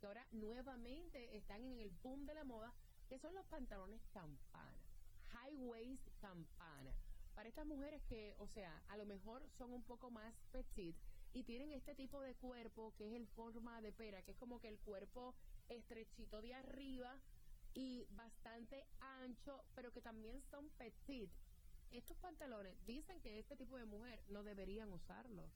que 0.00 0.06
ahora 0.08 0.26
nuevamente 0.32 1.36
están 1.36 1.62
en 1.62 1.78
el 1.78 1.90
boom 2.02 2.26
de 2.26 2.34
la 2.34 2.42
moda, 2.42 2.74
que 3.08 3.20
son 3.20 3.32
los 3.32 3.46
pantalones 3.46 4.00
campana, 4.12 4.82
high 5.28 5.54
waist 5.58 6.02
campana. 6.20 6.92
Para 7.36 7.48
estas 7.48 7.64
mujeres 7.64 8.02
que, 8.08 8.34
o 8.38 8.48
sea, 8.48 8.82
a 8.88 8.96
lo 8.96 9.06
mejor 9.06 9.48
son 9.56 9.72
un 9.72 9.84
poco 9.84 10.10
más 10.10 10.34
petit 10.50 10.96
y 11.32 11.44
tienen 11.44 11.70
este 11.70 11.94
tipo 11.94 12.20
de 12.22 12.34
cuerpo 12.34 12.92
que 12.96 13.06
es 13.06 13.14
el 13.14 13.28
forma 13.28 13.80
de 13.80 13.92
pera, 13.92 14.20
que 14.22 14.32
es 14.32 14.36
como 14.36 14.58
que 14.58 14.66
el 14.66 14.80
cuerpo 14.80 15.32
estrechito 15.68 16.42
de 16.42 16.54
arriba 16.54 17.20
y 17.74 18.06
bastante 18.10 18.86
ancho, 19.00 19.64
pero 19.74 19.92
que 19.92 20.00
también 20.00 20.40
son 20.42 20.68
petit. 20.70 21.30
Estos 21.90 22.16
pantalones 22.18 22.74
dicen 22.86 23.20
que 23.20 23.38
este 23.38 23.56
tipo 23.56 23.76
de 23.76 23.84
mujer 23.84 24.22
no 24.28 24.42
deberían 24.42 24.92
usarlos. 24.92 25.50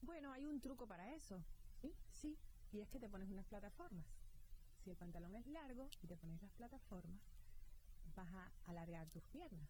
Bueno, 0.00 0.32
hay 0.32 0.46
un 0.46 0.60
truco 0.60 0.86
para 0.86 1.14
eso. 1.14 1.42
¿Sí? 1.80 1.94
Sí, 2.10 2.38
y 2.72 2.80
es 2.80 2.88
que 2.88 2.98
te 2.98 3.08
pones 3.08 3.28
unas 3.30 3.46
plataformas. 3.46 4.06
Si 4.82 4.90
el 4.90 4.96
pantalón 4.96 5.34
es 5.34 5.46
largo 5.46 5.88
y 6.02 6.06
te 6.06 6.16
pones 6.16 6.40
las 6.42 6.52
plataformas, 6.52 7.20
vas 8.14 8.28
a 8.32 8.52
alargar 8.64 9.08
tus 9.10 9.22
piernas. 9.24 9.68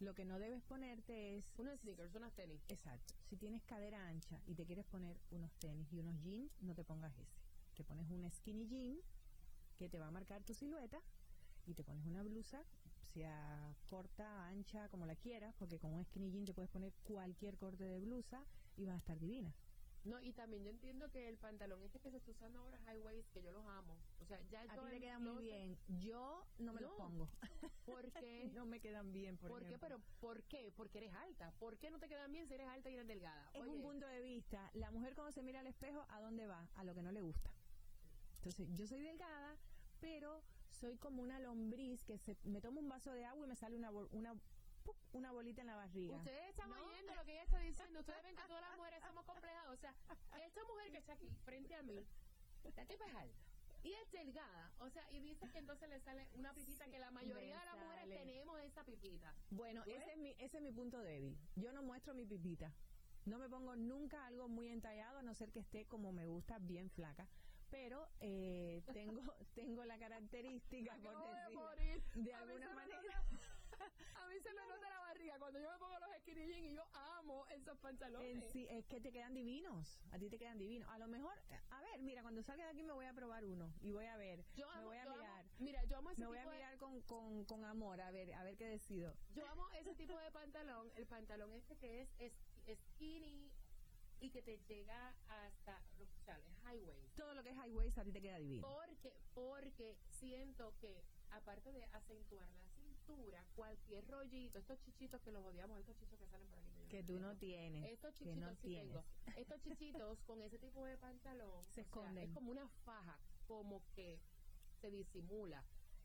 Lo 0.00 0.14
que 0.14 0.24
no 0.24 0.38
debes 0.38 0.62
ponerte 0.62 1.36
es... 1.36 1.44
Unos 1.58 1.78
sneakers, 1.80 2.14
unas 2.14 2.34
tenis. 2.34 2.60
Exacto. 2.68 3.14
Si 3.28 3.36
tienes 3.36 3.62
cadera 3.62 4.08
ancha 4.08 4.40
y 4.46 4.54
te 4.54 4.66
quieres 4.66 4.84
poner 4.86 5.16
unos 5.30 5.52
tenis 5.60 5.92
y 5.92 6.00
unos 6.00 6.20
jeans, 6.22 6.50
no 6.60 6.74
te 6.74 6.82
pongas 6.82 7.16
ese. 7.18 7.40
Te 7.74 7.84
pones 7.84 8.10
un 8.10 8.28
skinny 8.30 8.66
jean 8.66 8.98
que 9.82 9.88
te 9.88 9.98
va 9.98 10.06
a 10.06 10.10
marcar 10.12 10.44
tu 10.44 10.54
silueta 10.54 11.00
y 11.66 11.74
te 11.74 11.82
pones 11.82 12.06
una 12.06 12.22
blusa, 12.22 12.62
sea 13.12 13.74
corta, 13.90 14.46
ancha, 14.46 14.88
como 14.88 15.06
la 15.06 15.16
quieras, 15.16 15.52
porque 15.58 15.80
con 15.80 15.92
un 15.92 16.04
skinny 16.04 16.30
jean 16.30 16.44
te 16.44 16.54
puedes 16.54 16.70
poner 16.70 16.92
cualquier 17.02 17.58
corte 17.58 17.82
de 17.82 17.98
blusa 17.98 18.44
y 18.76 18.86
vas 18.86 18.94
a 18.94 18.98
estar 18.98 19.18
divina. 19.18 19.52
No, 20.04 20.20
y 20.20 20.32
también 20.32 20.62
yo 20.62 20.70
entiendo 20.70 21.10
que 21.10 21.28
el 21.28 21.36
pantalón 21.36 21.82
este 21.82 21.98
que 21.98 22.10
se 22.12 22.18
está 22.18 22.30
usando 22.30 22.60
ahora, 22.60 22.78
high 22.84 23.00
waist, 23.00 23.28
que 23.32 23.42
yo 23.42 23.50
los 23.50 23.64
amo. 23.66 23.96
O 24.20 24.24
sea, 24.24 24.40
ya 24.50 24.62
A 24.62 24.76
yo 24.76 24.84
ti 24.84 24.90
te 24.90 25.00
quedan 25.00 25.22
muy 25.24 25.42
bien. 25.42 25.76
Yo 26.00 26.44
no 26.58 26.72
me 26.72 26.80
los 26.80 26.90
No. 26.92 26.96
pongo. 26.96 27.28
¿Por 27.86 28.12
qué? 28.12 28.50
no 28.54 28.64
me 28.66 28.78
quedan 28.80 29.12
bien, 29.12 29.36
por, 29.36 29.50
¿Por 29.50 29.66
qué? 29.66 29.78
Pero 29.80 30.00
¿por 30.20 30.42
qué? 30.44 30.72
Porque 30.76 30.98
eres 30.98 31.12
alta. 31.14 31.52
¿Por 31.58 31.76
qué 31.78 31.90
no 31.90 31.98
te 31.98 32.08
quedan 32.08 32.30
bien 32.32 32.46
si 32.46 32.54
eres 32.54 32.68
alta 32.68 32.88
y 32.88 32.94
eres 32.94 33.08
delgada? 33.08 33.50
Es 33.52 33.62
Oye, 33.62 33.70
un 33.72 33.82
punto 33.82 34.06
de 34.06 34.20
vista. 34.20 34.70
La 34.74 34.92
mujer 34.92 35.14
cuando 35.16 35.32
se 35.32 35.42
mira 35.42 35.58
al 35.60 35.66
espejo, 35.66 36.04
¿a 36.08 36.20
dónde 36.20 36.46
va? 36.46 36.68
A 36.76 36.84
lo 36.84 36.94
que 36.94 37.02
no 37.02 37.10
le 37.10 37.20
gusta. 37.20 37.50
Entonces, 38.36 38.68
yo 38.74 38.86
soy 38.88 39.02
delgada, 39.02 39.56
pero 40.02 40.42
soy 40.68 40.96
como 40.98 41.22
una 41.22 41.38
lombriz 41.38 42.02
que 42.02 42.18
se, 42.18 42.36
me 42.42 42.60
tomo 42.60 42.80
un 42.80 42.88
vaso 42.88 43.12
de 43.12 43.24
agua 43.24 43.46
y 43.46 43.48
me 43.48 43.54
sale 43.56 43.76
una, 43.76 43.90
una, 43.90 44.34
una 45.12 45.30
bolita 45.30 45.60
en 45.60 45.68
la 45.68 45.76
barriga. 45.76 46.16
Ustedes 46.16 46.50
están 46.50 46.70
¿No? 46.70 46.84
oyendo 46.84 47.14
lo 47.14 47.24
que 47.24 47.32
ella 47.32 47.44
está 47.44 47.58
diciendo. 47.60 48.00
Ustedes 48.00 48.22
ven 48.24 48.34
que 48.34 48.42
todas 48.42 48.62
las 48.62 48.76
mujeres 48.76 49.00
somos 49.06 49.24
complejas. 49.24 49.68
O 49.68 49.76
sea, 49.76 49.94
esta 50.44 50.64
mujer 50.64 50.90
que 50.90 50.98
está 50.98 51.12
aquí 51.12 51.30
frente 51.44 51.74
a 51.76 51.82
mí, 51.82 52.04
la 52.76 52.84
tipa 52.84 53.06
es 53.06 53.14
alta. 53.14 53.38
Y 53.84 53.92
es 53.92 54.10
delgada. 54.12 54.72
O 54.80 54.90
sea, 54.90 55.08
y 55.12 55.20
dice 55.20 55.48
que 55.50 55.58
entonces 55.58 55.88
le 55.88 56.00
sale 56.00 56.26
una 56.34 56.52
pipita 56.52 56.84
que 56.86 56.98
la 56.98 57.10
mayoría 57.12 57.58
de 57.60 57.64
las 57.64 57.76
mujeres 57.76 58.08
tenemos 58.08 58.60
esa 58.60 58.84
pipita. 58.84 59.34
Bueno, 59.50 59.84
¿Tú 59.84 59.90
ese 59.90 59.98
ves? 60.00 60.08
es, 60.08 60.18
mi, 60.18 60.30
ese 60.38 60.56
es 60.56 60.62
mi 60.62 60.72
punto 60.72 61.00
débil. 61.00 61.38
Yo 61.56 61.72
no 61.72 61.82
muestro 61.82 62.12
mi 62.14 62.26
pipita. 62.26 62.72
No 63.24 63.38
me 63.38 63.48
pongo 63.48 63.76
nunca 63.76 64.26
algo 64.26 64.48
muy 64.48 64.68
entallado, 64.68 65.18
a 65.18 65.22
no 65.22 65.32
ser 65.34 65.52
que 65.52 65.60
esté 65.60 65.84
como 65.86 66.12
me 66.12 66.26
gusta, 66.26 66.58
bien 66.58 66.90
flaca. 66.90 67.28
Pero 67.72 68.06
eh, 68.20 68.82
tengo, 68.92 69.22
tengo 69.54 69.84
la 69.86 69.98
característica, 69.98 70.94
por 70.98 71.16
Acabo 71.16 71.32
de 71.76 72.02
de 72.14 72.34
alguna 72.34 72.68
me 72.68 72.74
manera. 72.74 73.24
A 74.14 74.28
mí 74.28 74.34
se 74.40 74.52
me 74.52 74.60
nota 74.68 74.88
la 74.90 74.98
barriga 75.00 75.38
cuando 75.38 75.58
yo 75.58 75.70
me 75.72 75.78
pongo 75.78 75.98
los 75.98 76.08
skinny 76.20 76.46
jeans 76.46 76.66
y 76.70 76.74
yo 76.74 76.82
amo 76.92 77.46
esos 77.48 77.76
pantalones. 77.78 78.44
Sí, 78.52 78.66
es 78.70 78.84
que 78.86 79.00
te 79.00 79.10
quedan 79.10 79.32
divinos. 79.34 79.98
A 80.12 80.18
ti 80.18 80.28
te 80.28 80.38
quedan 80.38 80.58
divinos. 80.58 80.86
A 80.90 80.98
lo 80.98 81.08
mejor, 81.08 81.34
a 81.70 81.80
ver, 81.80 82.00
mira, 82.02 82.20
cuando 82.22 82.42
salga 82.42 82.64
de 82.66 82.70
aquí 82.72 82.82
me 82.82 82.92
voy 82.92 83.06
a 83.06 83.14
probar 83.14 83.44
uno 83.46 83.72
y 83.80 83.90
voy 83.90 84.04
a 84.06 84.16
ver. 84.18 84.44
Yo 84.54 84.66
me 84.68 84.74
amo, 84.74 84.86
voy 84.88 84.98
a 84.98 85.02
amo- 85.04 85.16
mirar. 85.16 85.44
mira, 85.58 85.84
yo 85.84 85.96
amo 85.96 86.10
ese 86.10 86.20
Me 86.20 86.26
voy 86.28 86.38
a 86.38 86.44
de- 86.44 86.50
mirar 86.50 86.76
con, 86.76 87.00
con, 87.02 87.44
con 87.46 87.64
amor, 87.64 88.00
a 88.02 88.10
ver, 88.10 88.32
a 88.34 88.44
ver 88.44 88.56
qué 88.56 88.66
decido. 88.66 89.16
Yo 89.34 89.46
amo 89.48 89.68
ese 89.70 89.94
tipo 89.94 90.16
de 90.18 90.30
pantalón, 90.30 90.92
el 90.96 91.06
pantalón 91.06 91.52
este 91.54 91.76
que 91.76 92.02
es, 92.02 92.10
es 92.18 92.78
skinny 92.94 93.50
y 94.22 94.30
que 94.30 94.40
te 94.40 94.56
llega 94.68 95.14
hasta, 95.28 95.82
o 95.98 96.06
sea, 96.24 96.36
el 96.36 96.54
high 96.62 96.78
waist. 96.80 97.16
Todo 97.16 97.34
lo 97.34 97.42
que 97.42 97.50
es 97.50 97.56
high 97.56 97.72
waist 97.72 97.98
a 97.98 98.04
ti 98.04 98.12
te 98.12 98.20
queda 98.22 98.38
divino. 98.38 98.66
Porque, 98.68 99.12
porque 99.34 99.98
siento 100.10 100.72
que, 100.80 101.02
aparte 101.30 101.72
de 101.72 101.84
acentuar 101.86 102.48
la 102.52 102.64
cintura, 102.68 103.44
cualquier 103.56 104.06
rollito, 104.06 104.58
estos 104.60 104.78
chichitos 104.80 105.20
que 105.22 105.32
los 105.32 105.44
odiamos, 105.44 105.78
estos 105.80 105.96
chichos 105.96 106.18
que 106.20 106.26
salen 106.28 106.48
por 106.48 106.58
aquí. 106.60 106.86
Que 106.88 107.02
tú 107.02 107.18
no 107.18 107.36
tienes. 107.36 107.84
Estos 107.90 108.14
que 108.14 108.18
chichitos 108.24 108.38
no 108.40 108.54
sí 108.54 108.68
tienes. 108.68 108.88
tengo. 108.92 109.04
Estos 109.36 109.60
chichitos 109.62 110.22
con 110.22 110.40
ese 110.40 110.58
tipo 110.58 110.84
de 110.84 110.96
pantalón 110.98 111.64
Se 111.64 111.70
o 111.70 111.74
sea, 111.74 111.82
esconden. 111.82 112.18
es 112.28 112.30
como 112.34 112.50
una 112.52 112.68
faja, 112.84 113.18
como 113.48 113.82
que 113.96 114.20
se 114.80 114.90
disimula. 114.90 115.64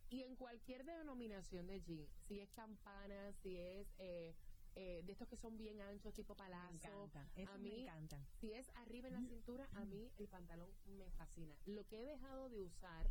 Y 0.09 0.23
en 0.23 0.35
cualquier 0.37 0.85
denominación 0.85 1.67
de 1.67 1.81
jean, 1.81 2.07
si 2.27 2.39
es 2.39 2.49
campana, 2.51 3.33
si 3.43 3.57
es 3.57 3.87
eh, 3.99 4.33
eh, 4.79 5.01
de 5.03 5.11
estos 5.11 5.27
que 5.27 5.37
son 5.37 5.57
bien 5.57 5.81
anchos, 5.81 6.13
tipo 6.13 6.33
Me 6.35 6.37
palazo, 6.37 7.09
a 7.47 7.57
me 7.57 7.57
mí, 7.57 7.81
encantan. 7.81 8.23
si 8.39 8.53
es 8.53 8.69
arriba 8.75 9.07
en 9.07 9.15
la 9.15 9.21
cintura, 9.27 9.67
a 9.73 9.83
mí 9.85 10.11
el 10.17 10.27
pantalón 10.27 10.69
me 10.85 11.09
fascina. 11.11 11.55
Lo 11.65 11.83
que 11.87 11.99
he 12.01 12.05
dejado 12.05 12.47
de 12.49 12.61
usar 12.61 13.09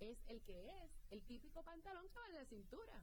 es 0.00 0.18
el 0.26 0.42
que 0.42 0.68
es 0.84 0.90
el 1.10 1.22
típico 1.24 1.62
pantalón 1.62 2.06
que 2.10 2.18
va 2.18 2.26
en 2.26 2.34
la 2.34 2.44
cintura. 2.44 3.02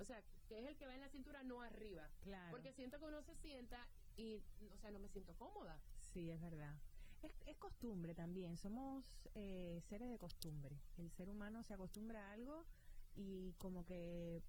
O 0.00 0.04
sea, 0.04 0.20
que 0.48 0.58
es 0.58 0.66
el 0.66 0.76
que 0.76 0.86
va 0.86 0.94
en 0.94 1.00
la 1.00 1.08
cintura, 1.08 1.44
no 1.44 1.62
arriba. 1.62 2.10
Claro. 2.22 2.50
Porque 2.50 2.72
siento 2.72 2.98
que 2.98 3.04
uno 3.04 3.22
se 3.22 3.36
sienta 3.36 3.86
y, 4.16 4.42
o 4.72 4.76
sea, 4.78 4.90
no 4.90 4.98
me 4.98 5.08
siento 5.08 5.32
cómoda. 5.36 5.80
Sí, 6.00 6.30
es 6.32 6.40
verdad. 6.40 6.76
Es, 7.22 7.32
es 7.46 7.56
costumbre 7.58 8.14
también, 8.16 8.56
somos 8.56 9.04
eh, 9.34 9.80
seres 9.88 10.10
de 10.10 10.18
costumbre. 10.18 10.76
El 10.98 11.10
ser 11.12 11.30
humano 11.30 11.62
se 11.62 11.72
acostumbra 11.74 12.28
a 12.28 12.32
algo 12.32 12.66
y 13.14 13.52
como 13.58 13.84
que 13.86 14.42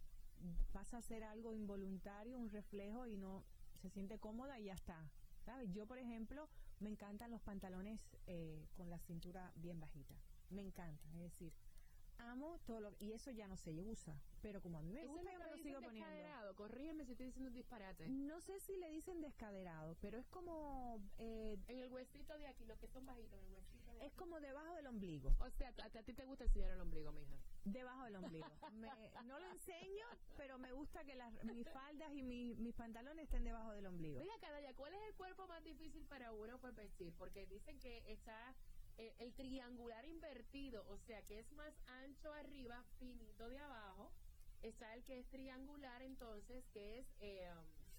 pasa 0.72 0.98
a 0.98 1.02
ser 1.02 1.24
algo 1.24 1.54
involuntario, 1.54 2.38
un 2.38 2.50
reflejo 2.50 3.06
y 3.08 3.18
no 3.18 3.44
se 3.82 3.90
siente 3.90 4.20
cómoda 4.20 4.60
y 4.60 4.66
ya 4.66 4.74
está. 4.74 5.10
¿Sabes? 5.46 5.72
Yo, 5.74 5.86
por 5.86 6.00
ejemplo, 6.00 6.50
me 6.80 6.90
encantan 6.90 7.30
los 7.32 7.42
pantalones 7.42 8.00
eh, 8.28 8.66
con 8.76 8.90
la 8.90 9.00
cintura 9.00 9.52
bien 9.56 9.80
bajita. 9.80 10.16
Me 10.50 10.62
encantan, 10.64 11.14
es 11.16 11.22
decir, 11.22 11.54
amo 12.18 12.60
todo 12.66 12.80
lo 12.80 12.96
y 13.00 13.12
eso 13.12 13.30
ya 13.32 13.48
no 13.48 13.58
se 13.58 13.76
usa, 13.76 14.20
pero 14.42 14.62
como 14.62 14.78
a 14.80 14.82
mí 14.82 14.92
me 14.94 15.06
gusta, 15.06 15.32
yo 15.32 15.40
me 15.40 15.46
lo 15.48 15.58
sigo 15.58 15.82
poniendo. 15.82 16.10
descaderado. 16.10 16.56
Corrígeme 16.56 17.06
si 17.06 17.12
estoy 17.12 17.28
diciendo 17.28 17.50
un 17.50 17.54
disparate. 17.56 18.08
No 18.10 18.42
sé 18.42 18.60
si 18.62 18.76
le 18.78 18.90
dicen 18.92 19.22
descaderado, 19.22 19.98
pero 20.02 20.18
es 20.18 20.28
como 20.28 21.00
eh, 21.18 21.58
En 21.68 21.80
el 21.80 21.90
huesito 21.90 22.38
de 22.38 22.48
aquí, 22.48 22.66
los 22.66 22.78
que 22.80 22.88
son 22.88 23.06
bajitos, 23.06 23.34
en 23.40 23.46
el 23.46 23.54
huesito 23.54 23.92
de 23.94 24.00
es 24.00 24.08
aquí. 24.08 24.16
como 24.18 24.40
debajo 24.40 24.74
del 24.76 24.88
ombligo. 24.88 25.36
O 25.40 25.50
sea, 25.52 25.74
a, 25.78 26.00
a 26.00 26.04
ti 26.04 26.14
te 26.14 26.26
gusta 26.26 26.46
enseñar 26.46 26.72
el 26.72 26.82
ombligo, 26.82 27.12
mija. 27.12 27.36
Debajo 27.66 28.04
del 28.06 28.16
ombligo. 28.18 28.46
Me- 28.74 28.90
no 29.26 29.40
lo 29.40 29.52
enseño, 29.52 30.06
pero 30.38 30.58
me 30.60 30.72
gusta 30.72 31.04
que 31.04 31.16
las, 31.16 31.34
mis 31.44 31.68
faldas 31.70 32.14
y 32.14 32.22
mi- 32.22 32.54
mis 32.56 32.76
pantalones 32.76 33.26
estén 33.26 33.44
debajo 33.44 33.72
del 33.72 33.88
ombligo. 33.88 34.20
Mira, 34.20 34.34
Cadalla, 34.40 34.74
¿cuál 34.76 34.94
es 34.94 35.02
el 35.10 35.16
cuerpo 35.16 35.48
más 35.48 35.64
difícil 35.64 36.06
para 36.08 36.32
uno 36.32 36.60
pues 36.60 36.76
vestir? 36.76 37.14
Porque 37.18 37.48
dicen 37.48 37.80
que 37.80 38.04
está 38.12 38.54
eh, 38.98 39.16
el 39.20 39.34
triangular 39.34 40.06
invertido, 40.06 40.86
o 40.90 40.98
sea, 41.00 41.22
que 41.24 41.40
es 41.40 41.52
más 41.54 41.74
ancho 41.88 42.32
arriba, 42.34 42.84
finito 43.00 43.50
de 43.50 43.60
abajo. 43.60 44.12
Está 44.62 44.94
el 44.94 45.04
que 45.04 45.20
es 45.20 45.28
triangular, 45.30 46.02
entonces, 46.02 46.64
que 46.72 47.00
es 47.00 47.08
eh, 47.20 47.50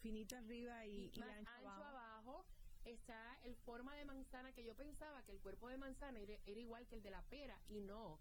Finito 0.00 0.36
arriba 0.36 0.86
y, 0.86 1.10
y 1.12 1.18
más 1.20 1.30
ancho, 1.38 1.50
ancho 1.50 1.68
abajo. 1.68 1.84
abajo. 1.84 2.46
Está 2.84 3.36
el 3.42 3.56
forma 3.56 3.96
de 3.96 4.04
manzana, 4.04 4.52
que 4.52 4.64
yo 4.64 4.76
pensaba 4.76 5.24
que 5.24 5.32
el 5.32 5.40
cuerpo 5.40 5.68
de 5.68 5.76
manzana 5.76 6.20
era, 6.20 6.34
era 6.46 6.60
igual 6.60 6.86
que 6.86 6.94
el 6.94 7.02
de 7.02 7.10
la 7.10 7.22
pera, 7.22 7.60
y 7.68 7.80
no. 7.80 8.20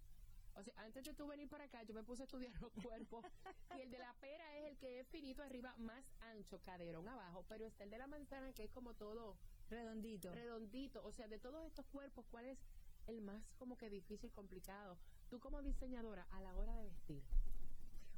O 0.56 0.62
sea, 0.62 0.72
antes 0.76 1.04
de 1.04 1.12
tú 1.12 1.26
venir 1.26 1.48
para 1.48 1.64
acá, 1.64 1.82
yo 1.82 1.94
me 1.94 2.02
puse 2.02 2.22
a 2.22 2.24
estudiar 2.24 2.52
los 2.60 2.72
cuerpos. 2.72 3.24
y 3.76 3.80
el 3.80 3.90
de 3.90 3.98
la 3.98 4.14
pera 4.20 4.56
es 4.58 4.70
el 4.70 4.78
que 4.78 5.00
es 5.00 5.08
finito 5.08 5.42
arriba, 5.42 5.74
más 5.76 6.04
ancho, 6.20 6.60
caderón 6.62 7.06
abajo. 7.08 7.44
Pero 7.48 7.66
está 7.66 7.84
el 7.84 7.90
de 7.90 7.98
la 7.98 8.06
manzana 8.06 8.52
que 8.52 8.64
es 8.64 8.70
como 8.70 8.94
todo 8.94 9.36
Redondito. 9.68 10.32
redondito. 10.32 11.04
O 11.04 11.12
sea, 11.12 11.28
de 11.28 11.38
todos 11.38 11.64
estos 11.66 11.84
cuerpos, 11.86 12.24
¿cuál 12.30 12.46
es 12.46 12.58
el 13.06 13.20
más 13.20 13.42
como 13.58 13.76
que 13.76 13.90
difícil, 13.90 14.32
complicado? 14.32 14.98
Tú 15.28 15.40
como 15.40 15.60
diseñadora, 15.62 16.26
a 16.30 16.40
la 16.40 16.56
hora 16.56 16.74
de 16.74 16.84
vestir. 16.84 17.22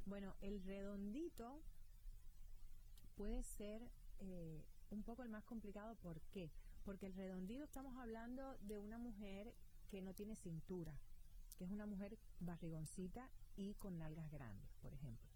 Bueno, 0.05 0.35
el 0.41 0.63
redondito 0.63 1.61
puede 3.15 3.43
ser 3.43 3.81
eh, 4.19 4.63
un 4.91 5.03
poco 5.03 5.23
el 5.23 5.29
más 5.29 5.43
complicado. 5.43 5.95
¿Por 5.95 6.21
qué? 6.31 6.51
Porque 6.85 7.05
el 7.05 7.13
redondito 7.13 7.63
estamos 7.63 7.97
hablando 7.97 8.57
de 8.61 8.77
una 8.77 8.97
mujer 8.97 9.53
que 9.89 10.01
no 10.01 10.13
tiene 10.13 10.35
cintura, 10.35 10.97
que 11.59 11.65
es 11.65 11.71
una 11.71 11.85
mujer 11.85 12.17
barrigoncita 12.39 13.29
y 13.57 13.73
con 13.75 13.99
nalgas 13.99 14.31
grandes, 14.31 14.71
por 14.81 14.93
ejemplo. 14.93 15.29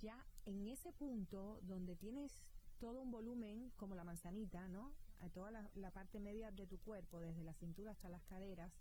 Ya 0.00 0.26
en 0.44 0.66
ese 0.66 0.92
punto 0.92 1.60
donde 1.62 1.94
tienes 1.94 2.40
todo 2.80 3.00
un 3.00 3.12
volumen, 3.12 3.70
como 3.76 3.94
la 3.94 4.02
manzanita, 4.02 4.66
¿no? 4.66 4.92
A 5.20 5.28
toda 5.28 5.52
la, 5.52 5.90
parte 5.92 6.18
media 6.18 6.50
de 6.50 6.66
tu 6.66 6.78
cuerpo, 6.78 7.20
desde 7.20 7.44
la 7.44 7.54
cintura 7.54 7.92
hasta 7.92 8.08
las 8.08 8.24
caderas, 8.24 8.72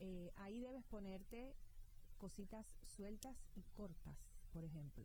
eh, 0.00 0.32
ahí 0.34 0.58
debes 0.58 0.84
ponerte 0.84 1.54
cositas 2.18 2.76
sueltas 2.96 3.36
y 3.54 3.62
cortas, 3.74 4.18
por 4.52 4.64
ejemplo. 4.64 5.04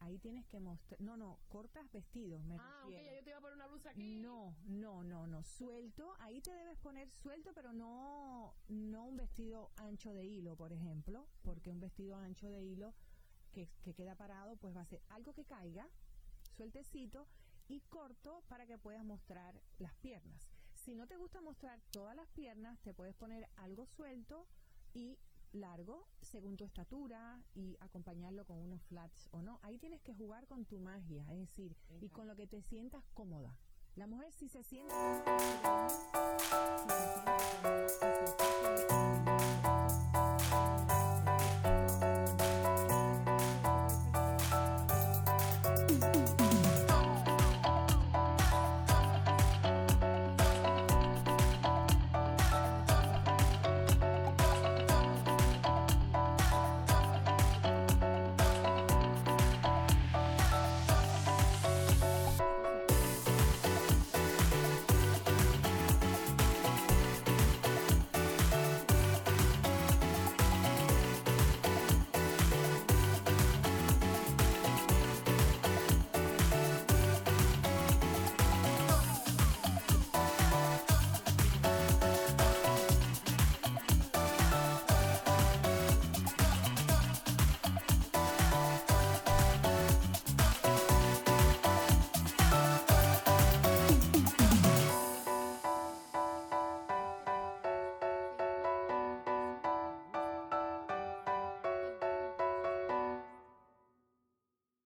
Ahí 0.00 0.18
tienes 0.18 0.46
que 0.46 0.60
mostrar, 0.60 1.00
no, 1.00 1.16
no, 1.16 1.38
cortas 1.48 1.90
vestidos, 1.90 2.42
me 2.44 2.56
Ah, 2.60 2.82
refiero. 2.84 3.16
yo 3.16 3.24
te 3.24 3.30
iba 3.30 3.38
a 3.38 3.40
poner 3.40 3.56
una 3.56 3.66
blusa 3.66 3.90
aquí. 3.90 4.18
No, 4.20 4.54
no, 4.66 5.02
no, 5.02 5.26
no, 5.26 5.42
suelto, 5.42 6.14
ahí 6.20 6.40
te 6.42 6.52
debes 6.52 6.76
poner 6.78 7.10
suelto, 7.10 7.52
pero 7.54 7.72
no, 7.72 8.54
no 8.68 9.04
un 9.06 9.16
vestido 9.16 9.70
ancho 9.76 10.12
de 10.12 10.24
hilo, 10.24 10.54
por 10.56 10.72
ejemplo, 10.72 11.26
porque 11.42 11.70
un 11.70 11.80
vestido 11.80 12.16
ancho 12.16 12.48
de 12.50 12.62
hilo 12.62 12.94
que, 13.52 13.68
que 13.82 13.94
queda 13.94 14.14
parado, 14.16 14.56
pues 14.56 14.76
va 14.76 14.82
a 14.82 14.86
ser 14.86 15.02
algo 15.08 15.32
que 15.32 15.44
caiga, 15.44 15.88
sueltecito 16.56 17.26
y 17.68 17.80
corto 17.80 18.42
para 18.48 18.66
que 18.66 18.78
puedas 18.78 19.04
mostrar 19.04 19.60
las 19.78 19.94
piernas. 19.96 20.46
Si 20.74 20.94
no 20.94 21.06
te 21.06 21.16
gusta 21.16 21.40
mostrar 21.40 21.80
todas 21.90 22.14
las 22.14 22.28
piernas, 22.28 22.78
te 22.80 22.94
puedes 22.94 23.14
poner 23.14 23.48
algo 23.56 23.86
suelto 23.86 24.46
y 24.94 25.18
largo 25.56 26.06
según 26.22 26.56
tu 26.56 26.64
estatura 26.64 27.42
y 27.54 27.76
acompañarlo 27.80 28.44
con 28.44 28.58
unos 28.58 28.82
flats 28.84 29.28
o 29.32 29.42
no. 29.42 29.58
Ahí 29.62 29.78
tienes 29.78 30.02
que 30.02 30.14
jugar 30.14 30.46
con 30.46 30.64
tu 30.64 30.78
magia, 30.78 31.24
es 31.30 31.38
decir, 31.38 31.76
y 32.00 32.08
con 32.08 32.26
lo 32.26 32.36
que 32.36 32.46
te 32.46 32.62
sientas 32.62 33.04
cómoda. 33.14 33.56
La 33.96 34.06
mujer 34.06 34.32
si 34.32 34.48
se 34.48 34.62
siente 34.62 34.94
cómoda, 34.94 35.88
si 35.88 36.88
se 36.88 37.08
siente 37.14 37.32
cómoda, 37.62 37.88
si 37.88 37.98
se 37.98 38.26
siente 38.26 39.15